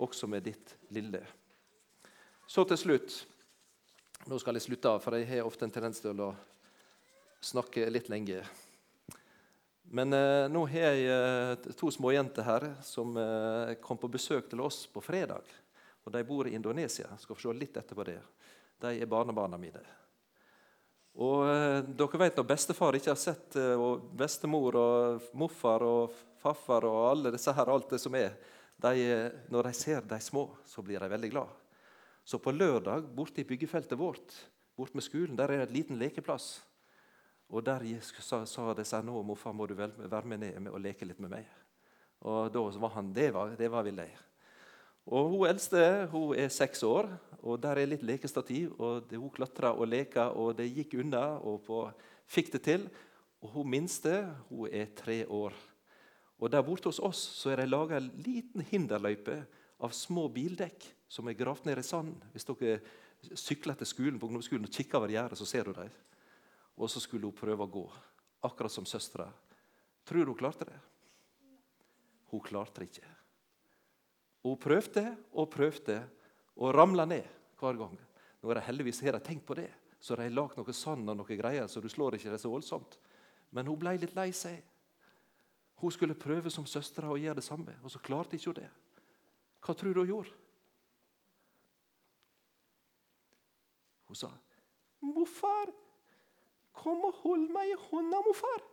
også 0.02 0.28
med 0.28 0.44
ditt 0.50 0.76
lille. 0.94 1.24
Så 2.48 2.68
til 2.68 2.80
slutt 2.80 3.24
Nå 4.28 4.36
skal 4.42 4.58
jeg 4.58 4.66
slutte 4.66 4.90
av, 4.92 4.98
for 5.00 5.16
jeg 5.16 5.28
har 5.30 5.46
ofte 5.48 5.63
en 5.63 5.72
tendens 5.72 6.02
til 6.04 6.20
å 6.20 6.34
snakke 7.40 7.86
litt 7.88 8.10
lenge. 8.12 8.42
Men 9.94 10.12
eh, 10.13 10.48
nå 10.52 10.66
har 10.68 10.98
jeg 10.98 11.06
eh, 11.13 11.70
to 11.80 11.88
småjenter 11.94 12.44
her 12.44 12.66
som 12.84 13.16
eh, 13.16 13.78
kom 13.80 14.00
på 14.02 14.10
besøk 14.12 14.50
til 14.52 14.66
oss 14.66 14.82
på 14.92 15.00
fredag. 15.06 15.48
Og 16.04 16.12
De 16.12 16.26
bor 16.28 16.50
i 16.50 16.58
Indonesia. 16.58 17.08
Skal 17.22 17.38
få 17.38 17.46
se 17.46 17.56
litt 17.56 17.80
etterpå 17.80 18.04
det. 18.10 18.18
De 18.84 18.92
er 19.00 19.08
barnebarna 19.08 19.60
mine. 19.62 19.86
Og 21.18 21.48
eh, 21.50 21.80
dere 21.98 22.20
vet 22.22 22.38
Når 22.38 22.50
bestefar 22.50 22.98
ikke 22.98 23.14
har 23.14 23.22
sett 23.22 23.56
eh, 23.58 23.74
og 23.74 24.10
bestemor 24.18 24.78
og 24.78 25.32
morfar 25.34 25.86
og 25.86 26.18
farfar 26.38 26.86
og 26.86 27.00
alle 27.12 27.34
disse 27.34 27.54
her, 27.54 27.72
alt 27.74 27.90
det 27.90 28.02
som 28.02 28.16
er, 28.16 28.36
de, 28.78 29.08
når 29.50 29.72
de 29.72 29.74
ser 29.74 30.06
de 30.06 30.20
små, 30.22 30.52
så 30.66 30.84
blir 30.86 31.02
de 31.02 31.10
veldig 31.10 31.32
glad. 31.34 31.50
Så 32.28 32.38
på 32.38 32.54
lørdag 32.54 33.08
borte 33.16 33.42
i 33.42 33.48
byggefeltet 33.48 33.98
vårt 33.98 34.36
bort 34.78 34.94
med 34.94 35.04
skolen, 35.04 35.36
der 35.36 35.50
er 35.50 35.64
det 35.64 35.70
en 35.72 35.74
liten 35.74 35.98
lekeplass. 35.98 36.62
Og 37.50 37.64
Der 37.66 37.82
sa, 38.02 38.44
sa 38.46 38.74
seg 38.84 39.06
nå 39.06 39.22
morfar, 39.24 39.54
må 39.56 39.66
du 39.66 39.74
være 39.74 40.26
med 40.28 40.44
ned 40.44 40.68
og 40.70 40.82
leke 40.84 41.08
litt 41.08 41.20
med 41.24 41.32
meg. 41.32 41.48
Og 42.22 42.52
da 42.52 42.62
var 42.78 42.94
han, 42.98 43.14
Det 43.14 43.32
var, 43.34 43.56
det 43.58 43.72
var 43.72 43.84
villig. 43.84 44.10
Og 45.08 45.30
Hun 45.32 45.48
eldste 45.48 46.08
hun 46.12 46.36
er 46.36 46.50
seks 46.50 46.84
år, 46.84 47.08
og 47.48 47.62
der 47.64 47.80
er 47.80 47.88
litt 47.88 48.04
lekestativ. 48.04 48.74
og 48.80 49.08
Hun 49.14 49.32
klatra 49.32 49.72
og 49.72 49.88
leka, 49.88 50.30
og 50.36 50.58
det 50.58 50.68
gikk 50.74 50.98
unna, 51.00 51.38
og 51.40 51.62
på, 51.64 51.86
fikk 52.28 52.52
det 52.58 52.64
til. 52.68 52.88
Og 53.42 53.54
Hun 53.56 53.70
minste 53.72 54.36
hun 54.50 54.68
er 54.68 54.92
tre 54.96 55.24
år. 55.26 55.54
Og 56.40 56.52
Der 56.52 56.62
borte 56.62 56.90
hos 56.90 57.00
oss 57.00 57.18
så 57.40 57.52
er 57.52 57.62
det 57.62 57.70
laga 57.70 57.98
en 57.98 58.12
liten 58.22 58.62
hinderløype 58.62 59.40
av 59.80 59.94
små 59.94 60.28
bildekk 60.30 60.84
som 61.10 61.28
er 61.28 61.38
gravd 61.38 61.66
ned 61.66 61.80
i 61.80 61.86
sanden. 61.86 62.20
Hvis 62.34 62.46
dere 62.46 62.82
sykler 63.34 63.78
til 63.78 63.88
skolen 63.88 64.20
på 64.20 64.28
ungdomsskolen 64.28 64.68
og 64.68 64.74
kikker 64.74 65.00
over 65.00 65.10
gjerdet, 65.10 65.38
så 65.40 65.46
ser 65.46 65.64
du 65.64 65.74
dem. 65.74 65.90
Og 66.78 66.90
så 66.90 67.02
skulle 67.02 67.26
hun 67.26 67.34
prøve 67.34 67.64
å 67.64 67.72
gå, 67.72 67.86
akkurat 68.46 68.72
som 68.72 68.86
søstera. 68.86 69.32
Tror 70.06 70.26
du 70.26 70.34
hun 70.34 70.38
klarte 70.38 70.68
det? 70.68 70.78
Hun 72.30 72.44
klarte 72.44 72.84
det 72.84 72.92
ikke. 72.92 73.16
Hun 74.46 74.62
prøvde 74.62 75.06
og 75.34 75.50
prøvde 75.50 75.98
og 76.58 76.76
ramla 76.76 77.08
ned 77.10 77.37
hver 77.60 77.78
gang. 77.80 77.98
Nå 78.41 78.50
er 78.50 78.60
det 78.60 78.67
heldigvis 78.67 79.02
har 79.06 79.17
de 79.17 79.24
tenkt 79.26 79.46
på 79.48 79.58
det, 79.58 79.70
så 80.00 80.15
de 80.15 80.28
har 80.28 80.34
lagd 80.34 80.58
noe 80.60 80.74
sand 80.76 81.10
og 81.10 81.17
noe 81.20 81.38
greier, 81.39 81.67
så 81.67 81.82
du 81.82 81.89
slår 81.89 82.17
ikke 82.17 82.34
det 82.34 82.41
så 82.41 82.52
voldsomt. 82.52 82.98
Men 83.52 83.67
hun 83.70 83.80
ble 83.80 83.96
litt 83.98 84.15
lei 84.17 84.30
seg. 84.36 84.60
Hun 85.82 85.93
skulle 85.93 86.17
prøve 86.17 86.52
som 86.54 86.65
søstera 86.70 87.10
å 87.13 87.20
gjøre 87.20 87.39
det 87.39 87.46
samme, 87.46 87.76
og 87.84 87.93
så 87.93 88.02
klarte 88.02 88.38
ikke 88.38 88.52
hun 88.52 88.60
det. 88.62 88.70
Hva 89.62 89.76
tror 89.78 89.93
du 89.93 90.02
hun 90.02 90.12
gjorde? 90.12 90.36
Hun 94.08 94.15
sa, 94.15 94.32
'Morfar, 95.02 95.74
kom 96.74 97.04
og 97.06 97.13
hold 97.24 97.50
meg 97.52 97.74
i 97.74 97.80
hånda, 97.89 98.22
morfar.' 98.24 98.63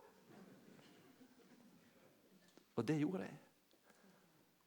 Og 2.75 2.87
det 2.87 2.99
gjorde 2.99 3.23
jeg. 3.23 3.37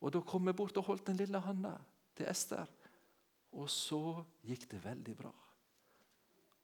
Og 0.01 0.13
Da 0.13 0.21
kom 0.21 0.47
jeg 0.47 0.57
bort 0.57 0.77
og 0.77 0.85
holdt 0.85 1.07
den 1.07 1.17
lille 1.17 1.41
handa 1.41 1.75
til 2.17 2.29
Ester. 2.31 2.67
Og 3.53 3.71
så 3.71 4.25
gikk 4.45 4.69
det 4.71 4.85
veldig 4.85 5.17
bra. 5.17 5.33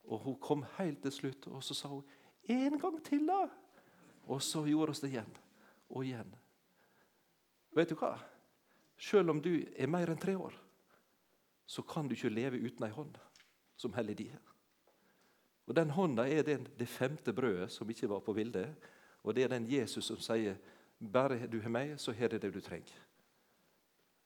Og 0.04 0.18
Hun 0.18 0.36
kom 0.40 0.64
helt 0.76 1.02
til 1.02 1.12
slutt, 1.12 1.46
og 1.46 1.62
så 1.64 1.74
sa 1.74 1.88
hun 1.88 2.04
'En 2.48 2.78
gang 2.78 3.02
til', 3.02 3.26
da. 3.26 3.48
Og 4.26 4.42
så 4.42 4.64
gjorde 4.66 4.92
vi 4.92 5.00
det 5.00 5.10
igjen 5.12 5.36
og 5.88 6.04
igjen. 6.04 6.34
Vet 7.74 7.88
du 7.88 7.94
hva? 7.94 8.18
Selv 8.98 9.30
om 9.30 9.40
du 9.40 9.64
er 9.76 9.86
mer 9.86 10.10
enn 10.10 10.20
tre 10.20 10.36
år, 10.38 10.52
så 11.66 11.82
kan 11.82 12.08
du 12.08 12.14
ikke 12.14 12.28
leve 12.28 12.60
uten 12.60 12.84
ei 12.84 12.90
hånd 12.90 13.18
som 13.76 13.92
heller 13.92 14.14
di. 14.14 14.30
Og 15.66 15.74
Den 15.76 15.90
hånda 15.90 16.28
er 16.28 16.42
den, 16.42 16.68
det 16.78 16.88
femte 16.88 17.32
brødet 17.32 17.72
som 17.72 17.90
ikke 17.90 18.08
var 18.08 18.20
på 18.20 18.32
bildet. 18.32 18.76
Og 19.22 19.34
det 19.34 19.44
er 19.44 19.48
den 19.48 19.66
Jesus 19.66 20.04
som 20.04 20.20
sier 20.20 20.56
bare 21.00 21.46
du 21.46 21.60
har 21.60 21.72
meg, 21.72 22.00
så 22.00 22.12
har 22.12 22.28
du 22.28 22.38
det 22.38 22.52
du 22.54 22.60
trenger. 22.60 22.94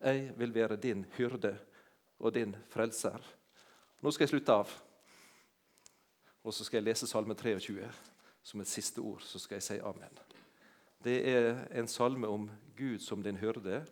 Jeg 0.01 0.33
vil 0.39 0.55
være 0.55 0.77
din 0.77 1.05
hyrde 1.17 1.59
og 2.19 2.35
din 2.35 2.57
frelser. 2.73 3.23
Nå 4.03 4.13
skal 4.15 4.27
jeg 4.27 4.35
slutte 4.37 4.59
av. 4.63 4.73
Og 6.47 6.55
så 6.55 6.65
skal 6.65 6.81
jeg 6.81 6.91
lese 6.91 7.09
Salme 7.11 7.37
23 7.39 7.87
som 8.43 8.61
et 8.63 8.71
siste 8.71 9.03
ord. 9.05 9.23
Så 9.23 9.41
skal 9.43 9.59
jeg 9.59 9.67
si 9.67 9.79
amen. 9.85 10.21
Det 11.05 11.19
er 11.31 11.65
en 11.79 11.89
salme 11.89 12.27
om 12.27 12.49
Gud 12.77 12.99
som 13.03 13.23
din 13.23 13.39
hyrde, 13.39 13.85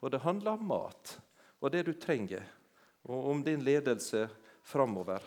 og 0.00 0.10
det 0.12 0.24
handler 0.24 0.58
om 0.58 0.66
mat 0.68 1.16
og 1.60 1.72
det 1.72 1.84
du 1.86 1.92
trenger, 1.92 2.44
og 3.04 3.30
om 3.30 3.42
din 3.44 3.62
ledelse 3.64 4.26
framover. 4.64 5.22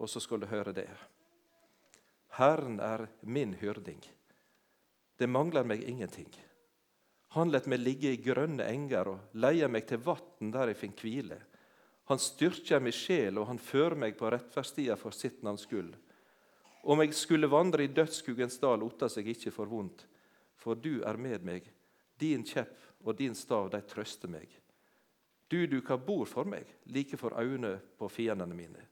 Og 0.00 0.08
så 0.08 0.20
skal 0.20 0.40
du 0.40 0.46
høre 0.48 0.72
det. 0.72 0.88
Herren 2.36 2.78
er 2.80 3.06
min 3.20 3.52
hyrding. 3.60 4.00
Det 5.16 5.28
mangler 5.28 5.66
meg 5.68 5.82
ingenting. 5.84 6.30
Han 7.36 7.52
lar 7.52 7.66
meg 7.68 7.82
ligge 7.82 8.14
i 8.14 8.20
grønne 8.20 8.64
enger 8.64 9.12
og 9.12 9.36
leier 9.36 9.68
meg 9.68 9.84
til 9.88 10.00
vann 10.02 10.52
der 10.52 10.72
jeg 10.72 10.80
finner 10.80 11.04
hvile. 11.04 11.38
Han 12.10 12.18
styrker 12.18 12.80
min 12.82 12.94
sjel, 12.94 13.36
og 13.38 13.46
han 13.46 13.58
fører 13.62 13.94
meg 13.94 14.16
på 14.18 14.26
rettferdstia 14.34 14.96
for 14.98 15.14
sitt 15.14 15.44
navns 15.46 15.62
skyld. 15.62 15.92
Om 16.82 17.04
jeg 17.04 17.14
skulle 17.14 17.46
vandre 17.46 17.84
i 17.84 17.92
dødsskuggens 17.94 18.58
dal, 18.58 18.82
otta 18.82 19.06
seg 19.06 19.28
ikke 19.30 19.52
for 19.54 19.70
vondt, 19.70 20.08
for 20.58 20.74
du 20.74 21.04
er 21.06 21.20
med 21.22 21.44
meg. 21.46 21.68
Din 22.18 22.42
kjepp 22.42 23.06
og 23.06 23.14
din 23.14 23.36
stav, 23.38 23.70
de 23.70 23.78
trøster 23.86 24.32
meg. 24.32 24.50
Du 25.46 25.62
duker 25.70 26.02
bord 26.02 26.26
for 26.26 26.50
meg, 26.50 26.66
like 26.90 27.14
for 27.20 27.38
øynene 27.38 27.76
på 27.98 28.10
fiendene 28.10 28.58
mine. 28.58 28.82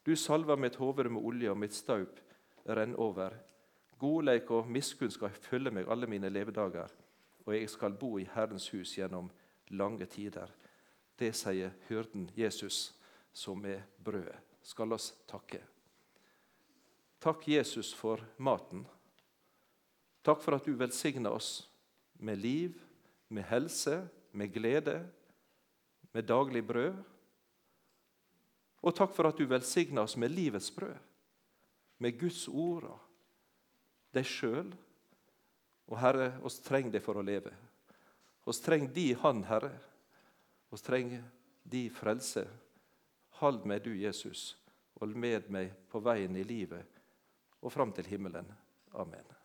Du 0.00 0.16
salver 0.16 0.56
mitt 0.56 0.80
hode 0.80 1.10
med 1.12 1.20
olje, 1.20 1.52
og 1.52 1.60
mitt 1.60 1.76
staup 1.76 2.24
renner 2.64 2.96
over. 2.96 3.36
Godleik 4.00 4.48
og 4.50 4.72
miskunn 4.72 5.12
skal 5.12 5.36
følge 5.44 5.76
meg 5.76 5.92
alle 5.92 6.08
mine 6.08 6.32
levedager, 6.32 6.88
og 7.44 7.52
jeg 7.52 7.68
skal 7.68 8.00
bo 8.00 8.16
i 8.16 8.28
Herrens 8.32 8.72
hus 8.72 8.96
gjennom 8.96 9.28
lange 9.68 10.08
tider. 10.08 10.48
Det 11.18 11.32
sier 11.36 11.74
hyrden 11.88 12.28
Jesus, 12.36 12.92
som 13.32 13.64
er 13.68 13.84
brødet. 13.98 14.38
Skal 14.62 14.94
oss 14.94 15.10
takke. 15.26 15.60
Takk, 17.22 17.46
Jesus, 17.48 17.92
for 17.94 18.22
maten. 18.38 18.84
Takk 20.22 20.42
for 20.42 20.56
at 20.56 20.66
du 20.66 20.74
velsigner 20.78 21.34
oss 21.34 21.64
med 22.22 22.38
liv, 22.38 22.78
med 23.28 23.46
helse, 23.50 24.04
med 24.30 24.52
glede, 24.54 25.00
med 26.12 26.26
daglig 26.26 26.62
brød. 26.66 26.98
Og 28.82 28.94
takk 28.94 29.14
for 29.14 29.30
at 29.30 29.38
du 29.38 29.46
velsigner 29.50 30.02
oss 30.02 30.16
med 30.18 30.34
livets 30.34 30.70
brød, 30.74 30.98
med 31.98 32.18
Guds 32.18 32.46
ord 32.48 32.88
deg 34.14 34.26
sjøl. 34.26 34.72
Og 35.90 35.98
Herre, 36.00 36.32
oss 36.46 36.60
trenger 36.62 36.96
det 36.96 37.02
for 37.04 37.18
å 37.18 37.24
leve. 37.26 37.52
Oss 38.48 38.62
trenger 38.62 38.90
Di 38.94 39.12
hand, 39.18 39.46
Herre. 39.46 39.72
Oss 40.72 40.82
trenger 40.82 41.24
Di 41.62 41.90
frelse. 41.90 42.48
Hold 43.28 43.66
med 43.66 43.82
du, 43.84 43.92
Jesus. 43.96 44.56
Hold 45.00 45.14
med 45.16 45.50
meg 45.52 45.74
på 45.92 46.00
veien 46.00 46.36
i 46.36 46.46
livet 46.48 47.00
og 47.60 47.72
fram 47.72 47.92
til 47.92 48.08
himmelen. 48.08 48.48
Amen. 48.96 49.41